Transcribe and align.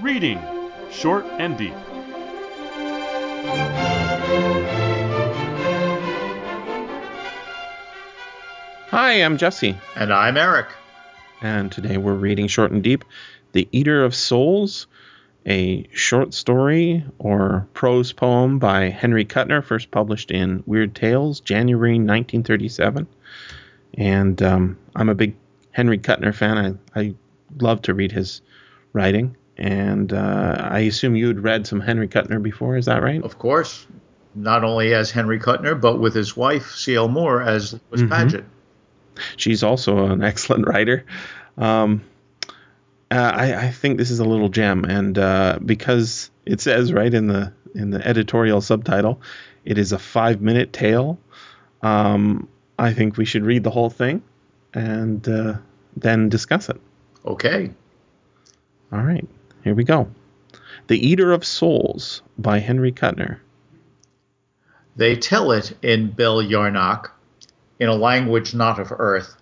Reading 0.00 0.40
Short 0.90 1.24
and 1.38 1.56
Deep. 1.56 1.74
Hi, 8.90 9.12
I'm 9.22 9.36
Jesse, 9.36 9.76
And 9.96 10.12
I'm 10.12 10.36
Eric. 10.36 10.66
and 11.40 11.70
today 11.70 11.96
we're 11.98 12.14
reading 12.14 12.46
Short 12.48 12.70
and 12.72 12.82
Deep 12.82 13.04
The 13.52 13.68
Eater 13.70 14.02
of 14.04 14.14
Souls, 14.14 14.86
a 15.46 15.86
short 15.92 16.34
story 16.34 17.04
or 17.18 17.66
prose 17.74 18.12
poem 18.12 18.58
by 18.58 18.88
Henry 18.88 19.24
Kuttner, 19.24 19.62
first 19.62 19.90
published 19.90 20.30
in 20.30 20.62
Weird 20.66 20.94
Tales, 20.94 21.40
January 21.40 21.92
1937. 21.94 23.06
And 23.94 24.42
um, 24.42 24.78
I'm 24.96 25.08
a 25.08 25.14
big 25.14 25.34
Henry 25.70 25.98
Kuttner 25.98 26.34
fan. 26.34 26.78
I, 26.94 27.00
I 27.00 27.14
love 27.60 27.82
to 27.82 27.94
read 27.94 28.12
his 28.12 28.40
writing. 28.92 29.36
And 29.58 30.12
uh, 30.12 30.68
I 30.70 30.80
assume 30.80 31.16
you 31.16 31.26
had 31.28 31.42
read 31.42 31.66
some 31.66 31.80
Henry 31.80 32.06
Kuttner 32.08 32.40
before, 32.40 32.76
is 32.76 32.86
that 32.86 33.02
right? 33.02 33.22
Of 33.24 33.38
course, 33.38 33.86
not 34.34 34.62
only 34.62 34.94
as 34.94 35.10
Henry 35.10 35.40
Kuttner, 35.40 35.78
but 35.80 35.98
with 35.98 36.14
his 36.14 36.36
wife, 36.36 36.70
C.L. 36.70 37.08
Moore, 37.08 37.42
as 37.42 37.72
Lewis 37.90 38.02
Mhm. 38.02 38.08
Padgett. 38.08 38.44
She's 39.36 39.64
also 39.64 40.06
an 40.06 40.22
excellent 40.30 40.68
writer. 40.68 41.04
Um, 41.56 42.02
uh, 43.10 43.14
I, 43.34 43.66
I 43.66 43.70
think 43.70 43.98
this 43.98 44.10
is 44.12 44.20
a 44.20 44.24
little 44.24 44.48
gem, 44.48 44.84
and 44.84 45.18
uh, 45.18 45.58
because 45.64 46.30
it 46.46 46.60
says 46.60 46.92
right 46.92 47.12
in 47.12 47.26
the 47.26 47.52
in 47.74 47.90
the 47.90 48.06
editorial 48.06 48.60
subtitle, 48.60 49.20
it 49.64 49.76
is 49.78 49.92
a 49.92 49.98
five 49.98 50.40
minute 50.40 50.72
tale. 50.72 51.18
Um, 51.82 52.48
I 52.78 52.92
think 52.92 53.16
we 53.16 53.24
should 53.24 53.44
read 53.44 53.64
the 53.64 53.70
whole 53.70 53.90
thing 53.90 54.22
and 54.74 55.26
uh, 55.28 55.54
then 55.96 56.28
discuss 56.28 56.68
it. 56.68 56.80
Okay. 57.26 57.70
All 58.92 59.02
right, 59.02 59.26
here 59.64 59.74
we 59.74 59.84
go. 59.84 60.08
The 60.86 61.06
Eater 61.06 61.32
of 61.32 61.44
Souls 61.44 62.22
by 62.38 62.58
Henry 62.58 62.92
Kuttner. 62.92 63.38
They 64.96 65.16
tell 65.16 65.52
it 65.52 65.76
in 65.82 66.10
Bel 66.10 66.42
Yarnak, 66.42 67.10
in 67.78 67.88
a 67.88 67.94
language 67.94 68.54
not 68.54 68.80
of 68.80 68.92
earth, 68.92 69.36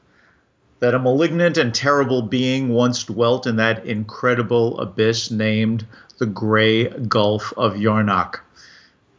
that 0.81 0.95
a 0.95 0.99
malignant 0.99 1.57
and 1.57 1.75
terrible 1.75 2.23
being 2.23 2.69
once 2.69 3.05
dwelt 3.05 3.47
in 3.47 3.57
that 3.57 3.87
incredible 3.87 4.79
abyss 4.79 5.31
named 5.31 5.87
the 6.19 6.27
Gray 6.27 6.89
Gulf 6.89 7.53
of 7.57 7.75
Yarnak. 7.75 8.41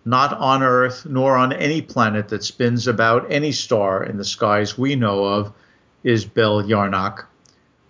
Not 0.06 0.34
on 0.38 0.64
Earth, 0.64 1.06
nor 1.06 1.36
on 1.36 1.52
any 1.52 1.82
planet 1.82 2.30
that 2.30 2.44
spins 2.44 2.88
about 2.88 3.32
any 3.32 3.52
star 3.52 4.04
in 4.04 4.18
the 4.18 4.24
skies 4.24 4.78
we 4.78 4.96
know 4.96 5.26
of, 5.26 5.52
is 6.04 6.24
Bel 6.26 6.64
Yarnak. 6.64 7.26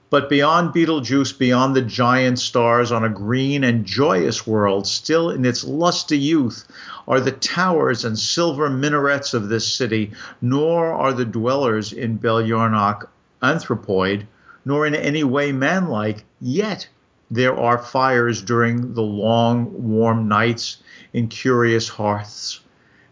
But 0.09 0.29
beyond 0.29 0.71
Betelgeuse, 0.71 1.33
beyond 1.33 1.75
the 1.75 1.81
giant 1.81 2.39
stars, 2.39 2.93
on 2.93 3.03
a 3.03 3.09
green 3.09 3.65
and 3.65 3.85
joyous 3.85 4.47
world, 4.47 4.87
still 4.87 5.29
in 5.29 5.43
its 5.43 5.65
lusty 5.65 6.17
youth, 6.17 6.65
are 7.09 7.19
the 7.19 7.33
towers 7.33 8.05
and 8.05 8.17
silver 8.17 8.69
minarets 8.69 9.33
of 9.33 9.49
this 9.49 9.67
city, 9.67 10.13
nor 10.41 10.93
are 10.93 11.11
the 11.11 11.25
dwellers 11.25 11.91
in 11.91 12.15
Bel 12.15 12.41
Yarnak 12.41 13.05
anthropoid, 13.43 14.25
nor 14.63 14.85
in 14.85 14.95
any 14.95 15.25
way 15.25 15.51
manlike, 15.51 16.23
yet 16.39 16.87
there 17.29 17.57
are 17.57 17.77
fires 17.77 18.41
during 18.41 18.93
the 18.93 19.03
long, 19.03 19.89
warm 19.89 20.29
nights 20.29 20.77
in 21.11 21.27
curious 21.27 21.89
hearths. 21.89 22.61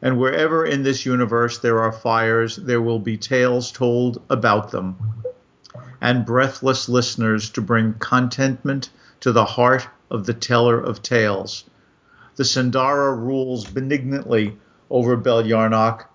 And 0.01 0.17
wherever 0.17 0.65
in 0.65 0.83
this 0.83 1.05
universe 1.05 1.57
there 1.57 1.79
are 1.79 1.91
fires, 1.91 2.55
there 2.55 2.81
will 2.81 2.99
be 2.99 3.17
tales 3.17 3.69
told 3.69 4.21
about 4.29 4.71
them, 4.71 4.95
and 6.01 6.25
breathless 6.25 6.87
listeners 6.87 7.49
to 7.49 7.61
bring 7.61 7.93
contentment 7.95 8.89
to 9.19 9.31
the 9.31 9.45
heart 9.45 9.87
of 10.09 10.25
the 10.25 10.33
teller 10.33 10.79
of 10.79 11.01
tales. 11.01 11.63
The 12.35 12.43
Sandara 12.43 13.13
rules 13.15 13.65
benignantly 13.65 14.57
over 14.89 15.15
Bel 15.15 15.43
Yarnak, 15.43 16.05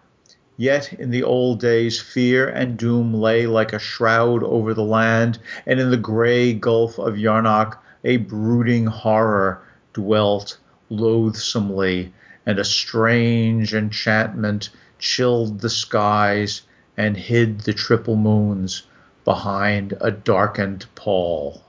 yet 0.56 0.92
in 0.92 1.10
the 1.10 1.22
old 1.22 1.60
days 1.60 2.00
fear 2.00 2.48
and 2.48 2.76
doom 2.76 3.12
lay 3.14 3.46
like 3.46 3.72
a 3.72 3.78
shroud 3.78 4.42
over 4.42 4.74
the 4.74 4.84
land, 4.84 5.38
and 5.66 5.80
in 5.80 5.90
the 5.90 5.96
gray 5.96 6.52
gulf 6.52 6.98
of 6.98 7.14
Yarnak 7.14 7.76
a 8.04 8.16
brooding 8.18 8.86
horror 8.86 9.62
dwelt 9.92 10.58
loathsomely, 10.88 12.12
and 12.46 12.58
a 12.58 12.64
strange 12.64 13.74
enchantment 13.74 14.70
chilled 14.98 15.60
the 15.60 15.70
skies 15.70 16.62
and 16.96 17.16
hid 17.16 17.60
the 17.60 17.72
triple 17.72 18.16
moons 18.16 18.84
behind 19.24 19.94
a 20.00 20.10
darkened 20.10 20.86
pall. 20.94 21.62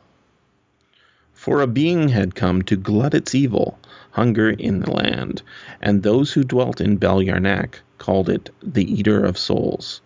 For 1.34 1.62
a 1.62 1.68
being 1.68 2.10
had 2.10 2.36
come 2.36 2.62
to 2.64 2.76
glut 2.76 3.14
its 3.14 3.34
evil, 3.34 3.80
hunger 4.12 4.50
in 4.50 4.82
the 4.82 4.92
land, 4.92 5.42
and 5.82 6.04
those 6.04 6.34
who 6.34 6.44
dwelt 6.44 6.80
in 6.80 6.98
Bel 6.98 7.22
Yarnak 7.22 7.76
called 7.98 8.30
it 8.30 8.50
the 8.62 8.92
Eater 8.92 9.24
of 9.24 9.38
Souls. 9.38 10.02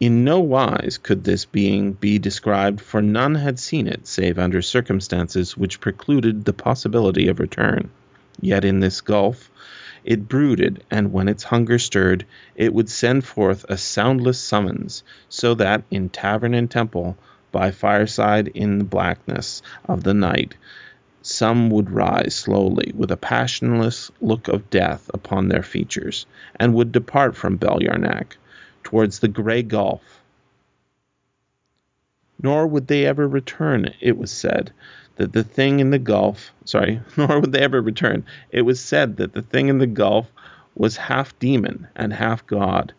In 0.00 0.24
no 0.24 0.40
wise 0.40 0.98
could 1.02 1.24
this 1.24 1.44
being 1.44 1.92
be 1.92 2.18
described, 2.18 2.80
for 2.80 3.02
none 3.02 3.34
had 3.34 3.58
seen 3.58 3.86
it 3.86 4.06
save 4.06 4.38
under 4.38 4.62
circumstances 4.62 5.58
which 5.58 5.80
precluded 5.80 6.44
the 6.46 6.54
possibility 6.54 7.28
of 7.28 7.38
return. 7.38 7.90
Yet 8.40 8.64
in 8.64 8.80
this 8.80 9.02
gulf 9.02 9.49
it 10.04 10.28
brooded, 10.28 10.82
and 10.90 11.12
when 11.12 11.28
its 11.28 11.44
hunger 11.44 11.78
stirred, 11.78 12.24
it 12.56 12.72
would 12.72 12.88
send 12.88 13.24
forth 13.24 13.64
a 13.68 13.76
soundless 13.76 14.38
summons, 14.38 15.02
so 15.28 15.54
that 15.54 15.82
in 15.90 16.08
tavern 16.08 16.54
and 16.54 16.70
temple, 16.70 17.16
by 17.52 17.70
fireside 17.70 18.48
in 18.48 18.78
the 18.78 18.84
blackness 18.84 19.62
of 19.88 20.02
the 20.02 20.14
night, 20.14 20.54
some 21.22 21.68
would 21.68 21.90
rise 21.90 22.34
slowly 22.34 22.92
with 22.96 23.10
a 23.10 23.16
passionless 23.16 24.10
look 24.20 24.48
of 24.48 24.70
death 24.70 25.10
upon 25.12 25.48
their 25.48 25.62
features, 25.62 26.26
and 26.56 26.74
would 26.74 26.92
depart 26.92 27.36
from 27.36 27.56
Bel 27.56 27.80
Yarnak 27.80 28.36
towards 28.82 29.18
the 29.18 29.28
gray 29.28 29.62
gulf. 29.62 30.02
Nor 32.42 32.66
would 32.66 32.86
they 32.86 33.04
ever 33.04 33.28
return, 33.28 33.92
it 34.00 34.16
was 34.16 34.30
said, 34.30 34.72
that 35.16 35.32
the 35.32 35.44
thing 35.44 35.80
in 35.80 35.90
the 35.90 35.98
gulf, 35.98 36.52
sorry, 36.64 37.00
nor 37.16 37.40
would 37.40 37.52
they 37.52 37.60
ever 37.60 37.82
return. 37.82 38.24
It 38.50 38.62
was 38.62 38.80
said 38.80 39.18
that 39.18 39.34
the 39.34 39.42
thing 39.42 39.68
in 39.68 39.78
the 39.78 39.86
gulf 39.86 40.32
was 40.74 40.96
half 40.96 41.38
demon 41.38 41.88
and 41.94 42.12
half 42.12 42.46
god, 42.46 42.94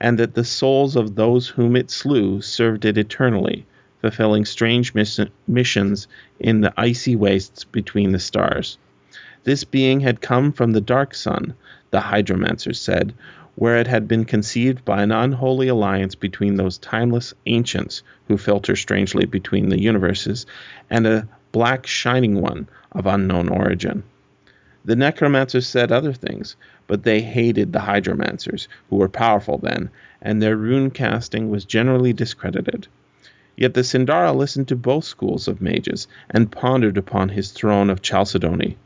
and 0.00 0.18
that 0.18 0.34
the 0.34 0.44
souls 0.44 0.96
of 0.96 1.14
those 1.14 1.48
whom 1.48 1.76
it 1.76 1.90
slew 1.90 2.40
served 2.40 2.84
it 2.84 2.96
eternally, 2.96 3.66
fulfilling 4.00 4.44
strange 4.44 4.94
miss- 4.94 5.20
missions 5.46 6.08
in 6.40 6.62
the 6.62 6.72
icy 6.76 7.16
wastes 7.16 7.64
between 7.64 8.12
the 8.12 8.18
stars. 8.18 8.78
This 9.44 9.64
being 9.64 10.00
had 10.00 10.20
come 10.20 10.52
from 10.52 10.72
the 10.72 10.80
dark 10.80 11.14
sun, 11.14 11.54
the 11.90 12.00
hydromancers 12.00 12.78
said, 12.78 13.12
where 13.56 13.76
it 13.76 13.86
had 13.86 14.06
been 14.06 14.24
conceived 14.24 14.84
by 14.84 15.02
an 15.02 15.10
unholy 15.10 15.66
alliance 15.66 16.14
between 16.14 16.56
those 16.56 16.78
timeless 16.78 17.34
ancients 17.46 18.02
who 18.28 18.36
filter 18.36 18.76
strangely 18.76 19.24
between 19.24 19.70
the 19.70 19.80
universes 19.80 20.46
and 20.90 21.06
a 21.06 21.26
black 21.52 21.86
shining 21.86 22.40
one 22.40 22.68
of 22.92 23.06
unknown 23.06 23.48
origin. 23.48 24.02
The 24.84 24.94
necromancers 24.94 25.66
said 25.66 25.90
other 25.90 26.12
things, 26.12 26.54
but 26.86 27.02
they 27.02 27.20
hated 27.22 27.72
the 27.72 27.80
hydromancers, 27.80 28.68
who 28.88 28.96
were 28.96 29.08
powerful 29.08 29.58
then, 29.58 29.90
and 30.22 30.40
their 30.40 30.56
rune 30.56 30.90
casting 30.90 31.50
was 31.50 31.64
generally 31.64 32.12
discredited. 32.12 32.86
Yet 33.56 33.72
the 33.72 33.82
Sindara 33.82 34.32
listened 34.32 34.68
to 34.68 34.76
both 34.76 35.04
schools 35.04 35.48
of 35.48 35.62
mages 35.62 36.06
and 36.30 36.52
pondered 36.52 36.98
upon 36.98 37.30
his 37.30 37.52
throne 37.52 37.88
of 37.88 38.02
Chalcedony, 38.02 38.76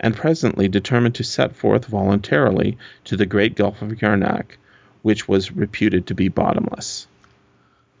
and 0.00 0.16
presently 0.16 0.68
determined 0.68 1.14
to 1.14 1.24
set 1.24 1.56
forth 1.56 1.86
voluntarily 1.86 2.76
to 3.04 3.16
the 3.16 3.26
great 3.26 3.54
Gulf 3.54 3.82
of 3.82 3.90
Yarnak, 3.90 4.56
which 5.02 5.28
was 5.28 5.52
reputed 5.52 6.06
to 6.06 6.14
be 6.14 6.28
bottomless. 6.28 7.06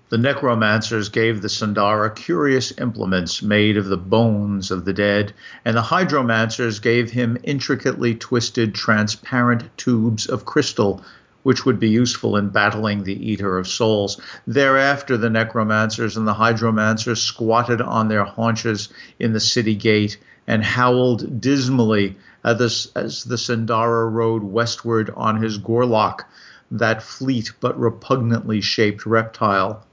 The 0.08 0.18
necromancers 0.18 1.08
gave 1.08 1.42
the 1.42 1.48
Sandara 1.48 2.14
curious 2.14 2.72
implements 2.78 3.42
made 3.42 3.76
of 3.76 3.86
the 3.86 3.96
bones 3.96 4.70
of 4.70 4.84
the 4.84 4.92
dead, 4.92 5.32
and 5.64 5.76
the 5.76 5.82
hydromancers 5.82 6.80
gave 6.80 7.10
him 7.10 7.36
intricately 7.42 8.14
twisted, 8.14 8.72
transparent 8.72 9.64
tubes 9.76 10.26
of 10.26 10.44
crystal, 10.44 11.02
which 11.42 11.66
would 11.66 11.80
be 11.80 11.88
useful 11.88 12.36
in 12.36 12.50
battling 12.50 13.02
the 13.02 13.30
Eater 13.30 13.58
of 13.58 13.66
Souls. 13.66 14.20
Thereafter, 14.46 15.16
the 15.16 15.30
necromancers 15.30 16.16
and 16.16 16.26
the 16.26 16.34
hydromancers 16.34 17.18
squatted 17.18 17.80
on 17.80 18.06
their 18.06 18.24
haunches 18.24 18.88
in 19.18 19.32
the 19.32 19.40
city 19.40 19.74
gate 19.74 20.18
and 20.46 20.62
howled 20.62 21.40
dismally 21.40 22.16
as 22.44 22.58
the, 23.24 23.36
Sandara 23.36 24.08
rode 24.08 24.44
westward 24.44 25.10
on 25.16 25.42
his 25.42 25.58
Gorlock, 25.58 26.24
that 26.70 27.02
fleet 27.02 27.52
but 27.60 27.78
repugnantly 27.78 28.60
shaped 28.60 29.04
reptile. 29.04 29.84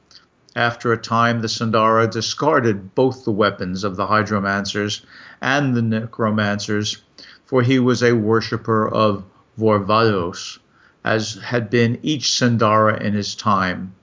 After 0.55 0.93
a 0.93 0.97
time, 0.97 1.41
the 1.41 1.47
Sandara 1.47 2.07
discarded 2.07 2.93
both 2.93 3.25
the 3.25 3.31
weapons 3.31 3.83
of 3.83 3.95
the 3.95 4.05
hydromancers 4.05 5.01
and 5.41 5.75
the 5.75 5.81
necromancers, 5.81 7.01
for 7.45 7.63
he 7.63 7.79
was 7.79 8.03
a 8.03 8.13
worshipper 8.13 8.87
of 8.87 9.23
Vorvados, 9.57 10.59
as 11.03 11.35
had 11.35 11.69
been 11.71 11.99
each 12.03 12.29
Sandara 12.29 13.01
in 13.01 13.13
his 13.13 13.33
time. 13.33 13.95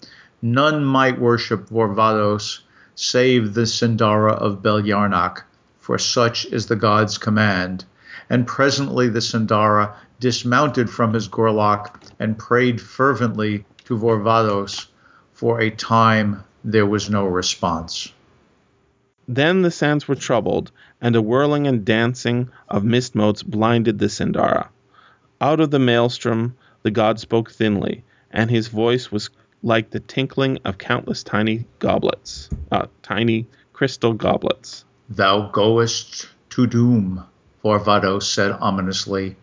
None 0.43 0.85
might 0.85 1.20
worship 1.20 1.69
Vorvados 1.69 2.61
save 2.97 3.55
the 3.55 3.67
Sandara 3.67 4.32
of 4.32 4.62
Bel 4.62 4.82
Yarnak, 4.82 5.43
for 5.90 5.98
such 5.98 6.44
is 6.46 6.66
the 6.66 6.76
god's 6.76 7.19
command. 7.19 7.84
And 8.28 8.46
presently 8.46 9.08
the 9.08 9.20
Sundara 9.20 9.96
dismounted 10.20 10.88
from 10.88 11.12
his 11.12 11.26
gorlock 11.26 12.00
and 12.20 12.38
prayed 12.38 12.81
fervently 12.81 13.64
to 13.87 13.98
Vorvados. 13.98 14.87
For 15.32 15.60
a 15.60 15.69
time 15.69 16.44
there 16.62 16.87
was 16.87 17.10
no 17.10 17.25
response. 17.25 18.12
Then 19.26 19.62
the 19.62 19.72
sands 19.72 20.06
were 20.06 20.14
troubled, 20.14 20.70
and 21.00 21.16
a 21.16 21.20
whirling 21.20 21.66
and 21.66 21.84
dancing 21.84 22.50
of 22.69 22.84
mist 22.84 23.16
motes 23.16 23.42
blinded 23.42 23.98
the 23.98 24.08
Sindara. 24.08 24.69
Out 25.40 25.58
of 25.58 25.72
the 25.72 25.81
maelstrom 25.81 26.54
the 26.82 26.92
god 26.92 27.19
spoke 27.19 27.50
thinly, 27.50 28.04
and 28.31 28.48
his 28.48 28.69
voice 28.69 29.10
was 29.10 29.28
like 29.64 29.90
the 29.90 29.98
tinkling 29.98 30.58
of 30.64 30.78
countless 30.78 31.25
tiny 31.25 31.66
goblets, 31.81 32.48
uh, 32.70 32.87
tiny 33.02 33.48
crystal 33.72 34.12
goblets. 34.12 34.84
Thou 35.12 35.49
goest 35.49 36.29
to 36.51 36.69
doom, 36.69 37.25
Vorvados 37.65 38.23
said 38.23 38.53
ominously, 38.53 39.37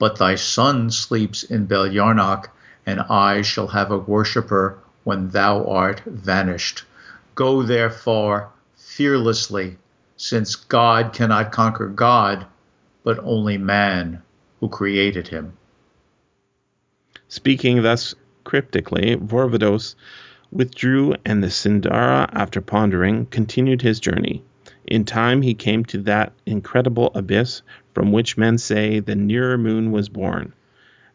but 0.00 0.18
thy 0.18 0.34
son 0.34 0.90
sleeps 0.90 1.44
in 1.44 1.66
Bel 1.66 1.86
Yarnak, 1.86 2.48
and 2.84 3.00
I 3.02 3.42
shall 3.42 3.68
have 3.68 3.92
a 3.92 3.98
worshipper 3.98 4.78
when 5.04 5.28
thou 5.28 5.64
art 5.64 6.02
vanished. 6.04 6.82
Go 7.36 7.62
therefore 7.62 8.50
fearlessly, 8.74 9.78
since 10.16 10.56
God 10.56 11.12
cannot 11.12 11.52
conquer 11.52 11.86
God, 11.86 12.44
but 13.04 13.20
only 13.20 13.58
man 13.58 14.22
who 14.58 14.68
created 14.68 15.28
him. 15.28 15.52
Speaking 17.28 17.82
thus 17.82 18.16
cryptically, 18.42 19.14
Vorvados 19.14 19.94
withdrew, 20.50 21.14
and 21.24 21.44
the 21.44 21.50
Sindara, 21.50 22.28
after 22.32 22.60
pondering, 22.60 23.26
continued 23.26 23.82
his 23.82 24.00
journey. 24.00 24.42
In 24.86 25.04
time 25.04 25.42
he 25.42 25.54
came 25.54 25.84
to 25.86 25.98
that 26.02 26.32
incredible 26.46 27.10
abyss 27.14 27.62
from 27.92 28.12
which 28.12 28.38
men 28.38 28.56
say 28.56 29.00
the 29.00 29.16
nearer 29.16 29.58
moon 29.58 29.90
was 29.90 30.08
born, 30.08 30.52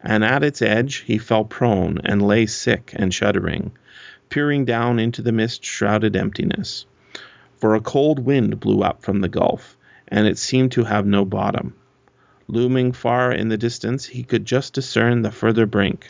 and 0.02 0.26
at 0.26 0.44
its 0.44 0.62
edge 0.62 0.98
he 1.08 1.18
fell 1.18 1.46
prone 1.46 2.00
and 2.04 2.22
lay 2.22 2.48
sick 2.48 2.92
and 2.98 3.14
shuddering, 3.14 3.72
peering 4.30 4.66
down 4.66 5.00
into 5.00 5.22
the 5.22 5.32
mist 5.32 5.64
shrouded 5.64 6.18
emptiness. 6.18 6.86
For 7.56 7.74
a 7.76 7.80
cold 7.80 8.20
wind 8.20 8.60
blew 8.60 8.82
up 8.82 9.04
from 9.04 9.22
the 9.22 9.30
gulf, 9.30 9.78
and 10.08 10.28
it 10.28 10.38
seemed 10.38 10.74
to 10.74 10.84
have 10.84 11.06
no 11.06 11.24
bottom. 11.24 11.74
Looming 12.48 12.92
far 12.92 13.32
in 13.32 13.48
the 13.48 13.58
distance, 13.58 14.06
he 14.06 14.24
could 14.24 14.44
just 14.46 14.74
discern 14.74 15.22
the 15.22 15.32
further 15.32 15.66
brink. 15.66 16.10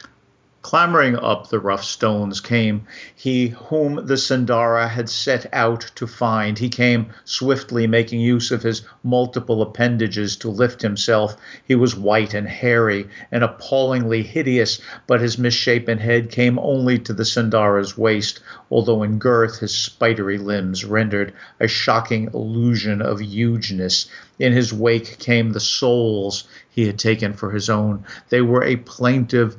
Clambering 0.63 1.15
up 1.17 1.49
the 1.49 1.57
rough 1.57 1.83
stones 1.83 2.39
came 2.39 2.83
he 3.15 3.47
whom 3.47 4.05
the 4.05 4.15
Sundara 4.15 4.87
had 4.87 5.09
set 5.09 5.49
out 5.51 5.89
to 5.95 6.05
find. 6.05 6.59
He 6.59 6.69
came 6.69 7.07
swiftly, 7.25 7.87
making 7.87 8.19
use 8.21 8.51
of 8.51 8.61
his 8.61 8.83
multiple 9.03 9.63
appendages 9.63 10.35
to 10.37 10.49
lift 10.49 10.83
himself. 10.83 11.35
He 11.67 11.73
was 11.73 11.95
white 11.95 12.35
and 12.35 12.47
hairy 12.47 13.07
and 13.31 13.43
appallingly 13.43 14.21
hideous, 14.21 14.79
but 15.07 15.19
his 15.19 15.39
misshapen 15.39 15.97
head 15.97 16.29
came 16.29 16.59
only 16.59 16.99
to 16.99 17.13
the 17.13 17.25
Sundara's 17.25 17.97
waist, 17.97 18.39
although 18.69 19.01
in 19.01 19.17
girth 19.17 19.57
his 19.61 19.73
spidery 19.73 20.37
limbs 20.37 20.85
rendered 20.85 21.33
a 21.59 21.67
shocking 21.67 22.29
illusion 22.35 23.01
of 23.01 23.19
hugeness. 23.19 24.05
In 24.37 24.53
his 24.53 24.71
wake 24.71 25.17
came 25.17 25.53
the 25.53 25.59
souls 25.59 26.43
he 26.69 26.85
had 26.85 26.99
taken 26.99 27.33
for 27.33 27.49
his 27.49 27.67
own. 27.67 28.03
They 28.29 28.41
were 28.41 28.63
a 28.63 28.75
plaintive, 28.75 29.57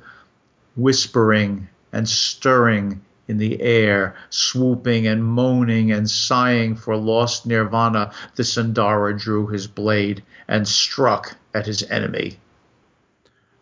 whispering 0.77 1.69
and 1.93 2.09
stirring 2.09 3.01
in 3.29 3.39
the 3.39 3.61
air, 3.61 4.15
swooping 4.31 5.07
and 5.07 5.25
moaning 5.25 5.93
and 5.93 6.11
sighing 6.11 6.75
for 6.75 6.97
lost 6.97 7.47
nirvana, 7.47 8.11
the 8.37 8.45
Sundara 8.45 9.17
drew 9.17 9.47
his 9.47 9.67
blade 9.67 10.23
and 10.49 10.67
struck 10.67 11.37
at 11.55 11.67
his 11.67 11.83
enemy. 11.85 12.39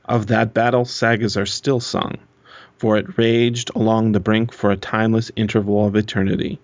Of 0.05 0.29
that 0.29 0.55
battle, 0.55 0.85
sagas 0.85 1.37
are 1.37 1.47
still 1.47 1.81
sung, 1.81 2.19
for 2.79 2.97
it 2.97 3.19
raged 3.19 3.71
along 3.75 4.13
the 4.13 4.21
brink 4.21 4.53
for 4.53 4.71
a 4.71 4.77
timeless 4.77 5.31
interval 5.37 5.87
of 5.87 5.97
eternity. 5.97 6.59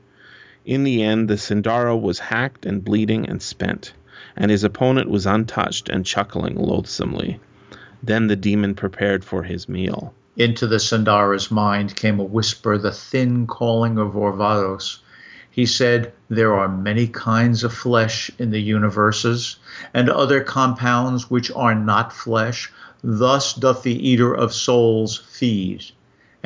In 0.65 0.83
the 0.83 1.03
end, 1.03 1.29
the 1.29 1.39
Sundara 1.39 1.97
was 1.97 2.19
hacked 2.19 2.67
and 2.67 2.85
bleeding 2.85 3.29
and 3.29 3.41
spent, 3.43 3.93
and 4.37 4.51
his 4.51 4.65
opponent 4.65 5.11
was 5.11 5.27
untouched 5.27 5.89
and 5.89 6.05
chuckling 6.05 6.57
loathsomely. 6.57 7.39
Then 8.03 8.27
the 8.27 8.37
demon 8.37 8.75
prepared 8.75 9.25
for 9.25 9.43
his 9.43 9.69
meal. 9.69 10.15
Into 10.37 10.67
the 10.67 10.79
Sundara's 10.79 11.50
mind 11.50 11.97
came 11.97 12.21
a 12.21 12.25
whisper, 12.25 12.77
the 12.77 12.93
thin 12.93 13.47
calling 13.47 13.97
of 13.97 14.12
Vorvados. 14.12 14.99
He 15.50 15.65
said, 15.65 16.12
There 16.29 16.53
are 16.55 16.69
many 16.69 17.06
kinds 17.06 17.65
of 17.65 17.73
flesh 17.73 18.31
in 18.38 18.50
the 18.50 18.61
universes, 18.61 19.56
and 19.94 20.11
other 20.11 20.43
compounds 20.43 21.31
which 21.31 21.50
are 21.53 21.75
not 21.75 22.12
flesh. 22.12 22.71
Thus 23.03 23.55
doth 23.55 23.83
the 23.83 24.09
eater 24.09 24.35
of 24.35 24.53
souls 24.53 25.17
feed. 25.17 25.87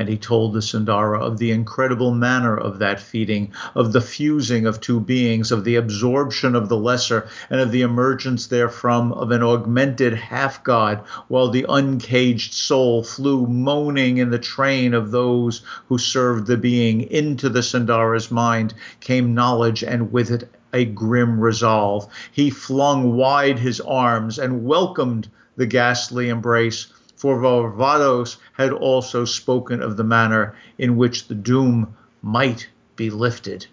And 0.01 0.09
he 0.09 0.17
told 0.17 0.55
the 0.55 0.63
Sundara 0.63 1.21
of 1.21 1.37
the 1.37 1.51
incredible 1.51 2.11
manner 2.15 2.57
of 2.57 2.79
that 2.79 3.03
feeding, 3.03 3.53
of 3.75 3.93
the 3.93 4.01
fusing 4.01 4.65
of 4.65 4.81
two 4.81 4.99
beings, 4.99 5.53
of 5.53 5.63
the 5.65 5.77
absorption 5.77 6.55
of 6.55 6.71
the 6.71 6.77
lesser, 6.79 7.29
and 7.51 7.61
of 7.61 7.71
the 7.71 7.83
emergence 7.83 8.47
therefrom 8.47 9.13
of 9.13 9.31
an 9.31 9.43
augmented 9.43 10.15
half 10.15 10.65
god, 10.65 11.03
while 11.29 11.51
the 11.51 11.67
uncaged 11.69 12.55
soul 12.55 13.05
flew 13.05 13.47
moaning 13.47 14.17
in 14.17 14.31
the 14.31 14.39
train 14.39 14.95
of 14.95 15.11
those 15.11 15.61
who 15.91 15.99
served 15.99 16.47
the 16.47 16.57
being. 16.57 17.03
Into 17.03 17.51
the 17.51 17.63
Sundara's 17.63 18.31
mind 18.31 18.73
came 19.01 19.35
knowledge, 19.35 19.85
and 19.85 20.11
with 20.11 20.31
it 20.31 20.51
a 20.73 20.87
grim 20.87 21.39
resolve. 21.39 22.09
He 22.33 22.49
flung 22.49 23.17
wide 23.17 23.59
his 23.59 23.83
arms 23.83 24.39
and 24.39 24.65
welcomed 24.65 25.29
the 25.57 25.67
ghastly 25.67 26.31
embrace 26.31 26.87
for 27.21 27.39
Vorvados 27.39 28.39
had 28.55 28.73
also 28.73 29.27
spoken 29.27 29.83
of 29.83 29.99
the 29.99 30.05
manner 30.05 30.55
in 30.79 30.97
which 30.97 31.29
the 31.29 31.35
doom 31.35 31.95
might 32.23 32.67
be 32.97 33.11
lifted. 33.11 33.67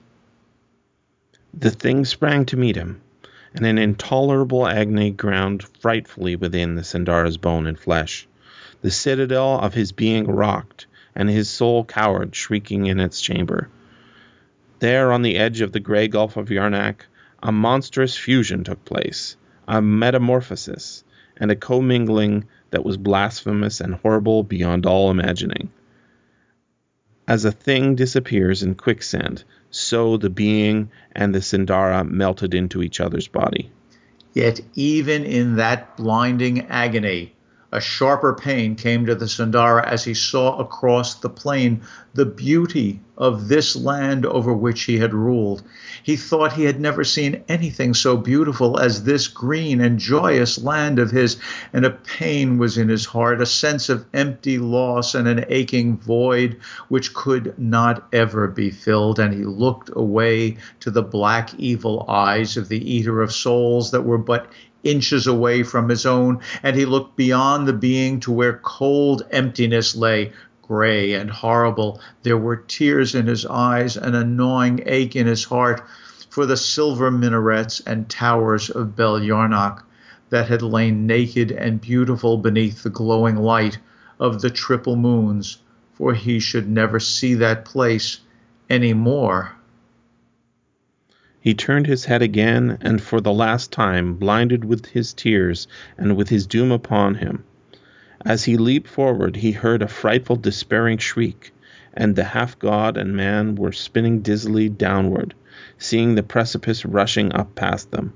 The 1.53 1.71
thing 1.71 2.03
sprang 2.03 2.45
to 2.47 2.57
meet 2.57 2.75
him, 2.75 2.99
and 3.53 3.65
an 3.65 3.77
intolerable 3.77 4.67
agony 4.67 5.11
ground 5.11 5.63
frightfully 5.79 6.35
within 6.35 6.75
the 6.75 6.83
Sundara's 6.83 7.37
bone 7.37 7.67
and 7.67 7.79
flesh. 7.79 8.27
The 8.81 8.91
citadel 8.91 9.61
of 9.61 9.73
his 9.73 9.93
being 9.93 10.27
rocked, 10.27 10.85
and 11.15 11.29
his 11.29 11.49
soul 11.49 11.85
cowered, 11.85 12.35
shrieking 12.35 12.87
in 12.87 12.99
its 12.99 13.21
chamber. 13.21 13.69
There, 14.79 15.13
on 15.13 15.21
the 15.21 15.37
edge 15.37 15.61
of 15.61 15.71
the 15.71 15.79
gray 15.79 16.09
gulf 16.09 16.35
of 16.35 16.49
Yarnak, 16.49 17.03
a 17.41 17.53
monstrous 17.53 18.17
fusion 18.17 18.65
took 18.65 18.83
place, 18.83 19.37
a 19.69 19.81
metamorphosis, 19.81 21.05
and 21.37 21.49
a 21.49 21.55
commingling 21.55 22.43
that 22.71 22.85
was 22.85 22.97
blasphemous 22.97 23.79
and 23.79 23.95
horrible 23.95 24.43
beyond 24.43 24.85
all 24.85 25.09
imagining. 25.11 25.71
As 27.27 27.45
a 27.45 27.51
thing 27.51 27.95
disappears 27.95 28.63
in 28.63 28.75
quicksand, 28.75 29.43
so 29.69 30.17
the 30.17 30.29
being 30.29 30.89
and 31.13 31.35
the 31.35 31.41
Sundara 31.41 32.03
melted 32.03 32.53
into 32.53 32.81
each 32.81 32.99
other's 32.99 33.27
body. 33.27 33.71
Yet, 34.33 34.61
even 34.75 35.23
in 35.23 35.55
that 35.55 35.97
blinding 35.97 36.67
agony, 36.67 37.33
a 37.71 37.81
sharper 37.81 38.33
pain 38.33 38.75
came 38.75 39.05
to 39.05 39.15
the 39.15 39.27
Sundara 39.27 39.85
as 39.87 40.03
he 40.05 40.13
saw 40.13 40.57
across 40.57 41.15
the 41.15 41.29
plain 41.29 41.81
the 42.13 42.25
beauty 42.25 42.99
of 43.17 43.47
this 43.47 43.75
land 43.75 44.25
over 44.25 44.53
which 44.53 44.83
he 44.83 44.97
had 44.97 45.13
ruled. 45.13 45.63
He 46.03 46.15
thought 46.15 46.53
he 46.53 46.63
had 46.63 46.79
never 46.79 47.03
seen 47.03 47.43
anything 47.49 47.93
so 47.93 48.15
beautiful 48.15 48.79
as 48.79 49.03
this 49.03 49.27
green 49.27 49.81
and 49.81 49.99
joyous 49.99 50.57
land 50.63 50.99
of 50.99 51.11
his, 51.11 51.37
and 51.73 51.83
a 51.83 51.89
pain 51.91 52.57
was 52.57 52.77
in 52.77 52.89
his 52.89 53.05
heart, 53.05 53.41
a 53.41 53.45
sense 53.45 53.89
of 53.89 54.05
empty 54.13 54.57
loss 54.59 55.13
and 55.15 55.27
an 55.27 55.45
aching 55.49 55.97
void 55.97 56.57
which 56.89 57.13
could 57.13 57.57
not 57.57 58.07
ever 58.13 58.47
be 58.47 58.69
filled. 58.69 59.19
And 59.19 59.33
he 59.33 59.43
looked 59.43 59.89
away 59.95 60.57
to 60.79 60.91
the 60.91 61.03
black, 61.03 61.53
evil 61.59 62.05
eyes 62.07 62.55
of 62.55 62.69
the 62.69 62.93
eater 62.93 63.21
of 63.21 63.33
souls 63.33 63.91
that 63.91 64.05
were 64.05 64.17
but 64.17 64.47
inches 64.83 65.27
away 65.27 65.63
from 65.63 65.89
his 65.89 66.05
own, 66.05 66.39
and 66.63 66.75
he 66.75 66.85
looked 66.85 67.15
beyond 67.15 67.67
the 67.67 67.73
being 67.73 68.19
to 68.19 68.31
where 68.31 68.59
cold 68.63 69.23
emptiness 69.31 69.95
lay, 69.95 70.31
gray 70.61 71.13
and 71.13 71.29
horrible. 71.29 71.99
There 72.23 72.37
were 72.37 72.57
tears 72.57 73.15
in 73.15 73.27
his 73.27 73.45
eyes, 73.45 73.97
an 73.97 74.35
gnawing 74.35 74.83
ache 74.85 75.15
in 75.15 75.27
his 75.27 75.45
heart 75.45 75.81
for 76.29 76.45
the 76.45 76.57
silver 76.57 77.09
minarets 77.09 77.79
and 77.79 78.07
towers 78.09 78.69
of 78.69 78.95
Bel 78.95 79.19
Belyarnok 79.19 79.83
that 80.29 80.49
had 80.49 80.61
lain 80.61 81.07
naked 81.07 81.51
and 81.51 81.81
beautiful 81.81 82.37
beneath 82.37 82.83
the 82.83 82.89
glowing 82.89 83.37
light 83.37 83.79
of 84.19 84.41
the 84.41 84.49
triple 84.49 84.95
moons, 84.95 85.57
for 85.93 86.13
he 86.13 86.39
should 86.39 86.67
never 86.67 86.99
see 86.99 87.33
that 87.35 87.65
place 87.65 88.19
any 88.69 88.93
more. 88.93 89.56
He 91.39 91.53
turned 91.53 91.87
his 91.87 92.05
head 92.05 92.21
again, 92.21 92.77
and 92.81 93.01
for 93.01 93.21
the 93.21 93.31
last 93.31 93.71
time, 93.71 94.15
blinded 94.15 94.65
with 94.65 94.87
his 94.87 95.13
tears 95.13 95.67
and 95.97 96.15
with 96.15 96.29
his 96.29 96.47
doom 96.47 96.71
upon 96.71 97.15
him. 97.15 97.43
As 98.25 98.45
he 98.45 98.57
leaped 98.57 98.87
forward, 98.87 99.35
he 99.37 99.51
heard 99.51 99.81
a 99.81 99.87
frightful, 99.87 100.35
despairing 100.35 100.97
shriek, 100.97 101.53
and 101.93 102.15
the 102.15 102.23
half 102.23 102.57
god 102.59 102.97
and 102.97 103.15
man 103.15 103.55
were 103.55 103.71
spinning 103.71 104.21
dizzily 104.21 104.67
downward, 104.69 105.33
seeing 105.77 106.15
the 106.15 106.23
precipice 106.23 106.85
rushing 106.85 107.31
up 107.33 107.55
past 107.55 107.91
them. 107.91 108.13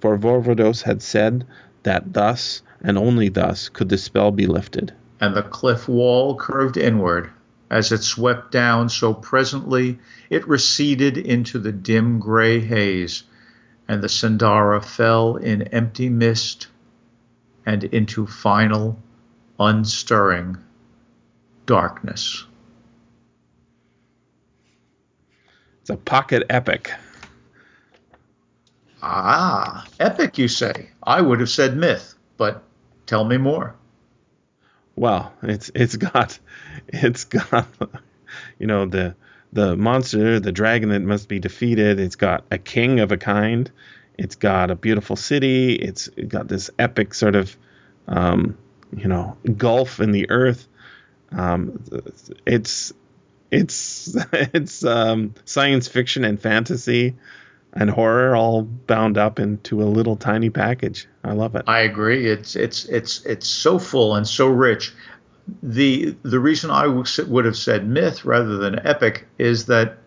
for 0.00 0.16
Vorvados 0.16 0.82
had 0.82 1.02
said 1.02 1.44
that 1.82 2.12
thus 2.12 2.62
and 2.80 2.96
only 2.96 3.28
thus 3.28 3.68
could 3.68 3.88
the 3.88 3.98
spell 3.98 4.30
be 4.30 4.46
lifted. 4.46 4.92
And 5.20 5.34
the 5.36 5.42
cliff 5.42 5.88
wall 5.88 6.36
curved 6.36 6.76
inward. 6.76 7.30
As 7.70 7.92
it 7.92 8.02
swept 8.02 8.50
down, 8.50 8.88
so 8.88 9.14
presently 9.14 10.00
it 10.28 10.48
receded 10.48 11.16
into 11.16 11.58
the 11.60 11.70
dim 11.70 12.18
gray 12.18 12.58
haze, 12.58 13.22
and 13.86 14.02
the 14.02 14.08
Sandara 14.08 14.84
fell 14.84 15.36
in 15.36 15.62
empty 15.62 16.08
mist 16.08 16.66
and 17.64 17.84
into 17.84 18.26
final, 18.26 18.98
unstirring 19.60 20.58
darkness. 21.66 22.44
It's 25.80 25.90
a 25.90 25.96
pocket 25.96 26.44
epic. 26.50 26.92
Ah, 29.02 29.86
epic, 29.98 30.38
you 30.38 30.48
say? 30.48 30.90
I 31.02 31.20
would 31.20 31.40
have 31.40 31.48
said 31.48 31.76
myth, 31.76 32.14
but 32.36 32.64
tell 33.06 33.24
me 33.24 33.36
more. 33.36 33.76
Well, 35.00 35.32
it's 35.42 35.70
it's 35.74 35.96
got 35.96 36.38
it's 36.88 37.24
got 37.24 37.66
you 38.58 38.66
know 38.66 38.84
the 38.84 39.14
the 39.50 39.74
monster, 39.74 40.38
the 40.40 40.52
dragon 40.52 40.90
that 40.90 41.00
must 41.00 41.26
be 41.26 41.38
defeated. 41.38 41.98
It's 41.98 42.16
got 42.16 42.44
a 42.50 42.58
king 42.58 43.00
of 43.00 43.10
a 43.10 43.16
kind. 43.16 43.70
It's 44.18 44.34
got 44.34 44.70
a 44.70 44.74
beautiful 44.74 45.16
city. 45.16 45.74
It's 45.74 46.08
got 46.08 46.48
this 46.48 46.68
epic 46.78 47.14
sort 47.14 47.34
of 47.34 47.56
um, 48.08 48.58
you 48.94 49.08
know 49.08 49.38
gulf 49.56 50.00
in 50.00 50.12
the 50.12 50.28
earth. 50.28 50.68
Um, 51.32 51.82
it's 52.44 52.92
it's 53.50 54.14
it's 54.34 54.84
um, 54.84 55.32
science 55.46 55.88
fiction 55.88 56.24
and 56.24 56.38
fantasy 56.38 57.16
and 57.74 57.90
horror 57.90 58.34
all 58.34 58.62
bound 58.62 59.16
up 59.16 59.38
into 59.38 59.82
a 59.82 59.84
little 59.84 60.16
tiny 60.16 60.50
package. 60.50 61.06
I 61.22 61.32
love 61.32 61.54
it. 61.54 61.64
I 61.66 61.80
agree. 61.80 62.26
It's 62.26 62.56
it's 62.56 62.84
it's 62.86 63.24
it's 63.24 63.46
so 63.46 63.78
full 63.78 64.16
and 64.16 64.26
so 64.26 64.48
rich. 64.48 64.92
The 65.62 66.16
the 66.22 66.40
reason 66.40 66.70
I 66.70 66.86
would 66.86 67.44
have 67.44 67.56
said 67.56 67.86
myth 67.86 68.24
rather 68.24 68.56
than 68.56 68.86
epic 68.86 69.26
is 69.38 69.66
that 69.66 69.98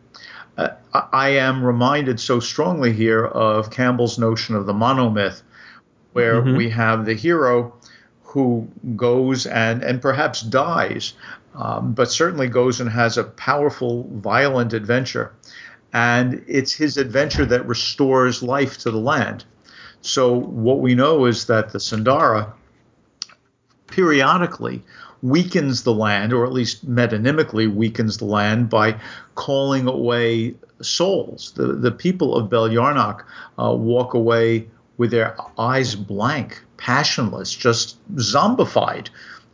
uh, 0.58 0.70
I 0.93 1.29
am 1.29 1.63
reminded 1.63 2.20
so 2.20 2.39
strongly 2.39 2.93
here 2.93 3.25
of 3.25 3.72
Campbell's 3.72 4.20
notion 4.20 4.55
of 4.55 4.65
the 4.65 4.74
monomyth, 4.74 5.41
where 6.12 6.41
mm-hmm. 6.41 6.58
we 6.58 6.70
have 6.70 7.05
the 7.05 7.15
hero 7.15 7.74
who 8.24 8.67
goes 8.96 9.46
and 9.46 9.84
and 9.84 10.01
perhaps 10.01 10.41
dies, 10.41 11.13
um, 11.55 11.93
but 11.93 12.12
certainly 12.12 12.48
goes 12.48 12.82
and 12.82 12.89
has 12.89 13.17
a 13.17 13.24
powerful, 13.24 14.08
violent 14.12 14.74
adventure 14.74 15.32
and 15.93 16.43
it's 16.47 16.73
his 16.73 16.97
adventure 16.97 17.45
that 17.45 17.67
restores 17.67 18.41
life 18.43 18.77
to 18.79 18.91
the 18.91 18.97
land. 18.97 19.45
So 20.01 20.33
what 20.33 20.79
we 20.79 20.95
know 20.95 21.25
is 21.25 21.45
that 21.45 21.71
the 21.71 21.79
Sandara 21.79 22.51
periodically 23.88 24.83
weakens 25.21 25.83
the 25.83 25.93
land, 25.93 26.33
or 26.33 26.45
at 26.45 26.51
least 26.51 26.89
metonymically 26.89 27.73
weakens 27.73 28.17
the 28.17 28.25
land 28.25 28.69
by 28.69 29.00
calling 29.35 29.88
away 29.88 30.55
souls. 30.81 31.53
The 31.55 31.67
the 31.73 31.91
people 31.91 32.35
of 32.35 32.50
Bel 32.50 32.67
Yarnak 32.67 33.21
uh, 33.57 33.73
walk 33.73 34.13
away 34.13 34.67
with 34.97 35.12
their 35.12 35.35
eyes 35.57 35.95
blank, 35.95 36.62
passionless, 36.77 37.53
just 37.53 37.97
zombified 38.15 39.09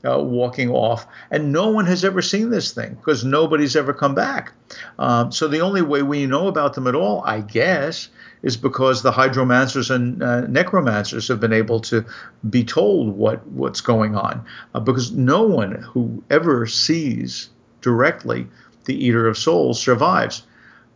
uh, 0.06 0.20
walking 0.20 0.70
off, 0.70 1.06
and 1.32 1.52
no 1.52 1.70
one 1.70 1.86
has 1.86 2.06
ever 2.06 2.22
seen 2.22 2.50
this 2.50 2.72
thing 2.72 2.94
because 2.96 3.26
nobody's 3.26 3.76
ever 3.76 3.94
come 3.94 4.16
back. 4.16 4.54
Um, 4.98 5.32
so 5.32 5.48
the 5.48 5.62
only 5.62 5.82
way 5.82 6.02
we 6.02 6.26
know 6.26 6.48
about 6.48 6.74
them 6.74 6.88
at 6.88 6.96
all, 6.96 7.22
I 7.26 7.42
guess, 7.42 8.10
is 8.42 8.56
because 8.56 9.02
the 9.02 9.12
hydromancers 9.12 9.94
and 9.94 10.24
uh, 10.24 10.42
necromancers 10.48 11.28
have 11.28 11.40
been 11.40 11.54
able 11.54 11.82
to 11.82 12.06
be 12.50 12.64
told 12.64 13.18
what 13.18 13.46
what's 13.48 13.82
going 13.82 14.16
on, 14.16 14.46
uh, 14.74 14.80
because 14.80 15.12
no 15.12 15.44
one 15.44 15.82
who 15.82 16.24
ever 16.30 16.66
sees 16.66 17.50
directly 17.82 18.48
the 18.86 19.06
Eater 19.06 19.28
of 19.28 19.38
Souls 19.38 19.82
survives, 19.82 20.44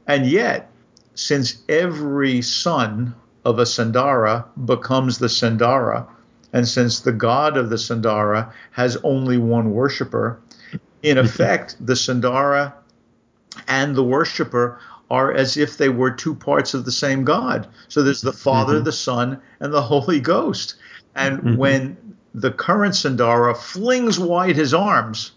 and 0.08 0.26
yet, 0.26 0.72
since 1.16 1.62
every 1.68 2.42
son 2.42 3.16
of 3.46 3.60
a 3.60 3.64
Sandara 3.64 4.46
becomes 4.66 5.18
the 5.18 5.28
Sandara 5.28 6.08
and 6.54 6.68
since 6.68 7.00
the 7.02 7.12
god 7.12 7.58
of 7.58 7.70
the 7.70 7.76
Sandara 7.76 8.52
has 8.72 8.98
only 9.04 9.38
one 9.38 9.72
worshiper, 9.72 10.40
in 11.02 11.18
effect, 11.18 11.76
the 11.80 11.94
Sandara 11.94 12.74
and 13.68 13.96
the 13.96 14.04
worshiper 14.04 14.80
are 15.12 15.32
as 15.32 15.58
if 15.58 15.78
they 15.78 15.90
were 15.90 16.10
two 16.10 16.34
parts 16.34 16.74
of 16.74 16.86
the 16.86 16.92
same 16.92 17.24
God. 17.24 17.68
So 17.88 18.02
there's 18.02 18.22
the 18.22 18.34
Father, 18.34 18.76
mm-hmm. 18.76 18.86
the 18.86 18.92
Son, 18.92 19.40
and 19.60 19.74
the 19.74 19.82
Holy 19.82 20.20
Ghost. 20.20 20.76
And 21.14 21.40
mm-hmm. 21.40 21.56
when 21.58 22.16
the 22.34 22.52
current 22.52 22.96
Sandara 22.96 23.56
flings 23.56 24.18
wide 24.18 24.56
his 24.56 24.74
arms 24.74 25.34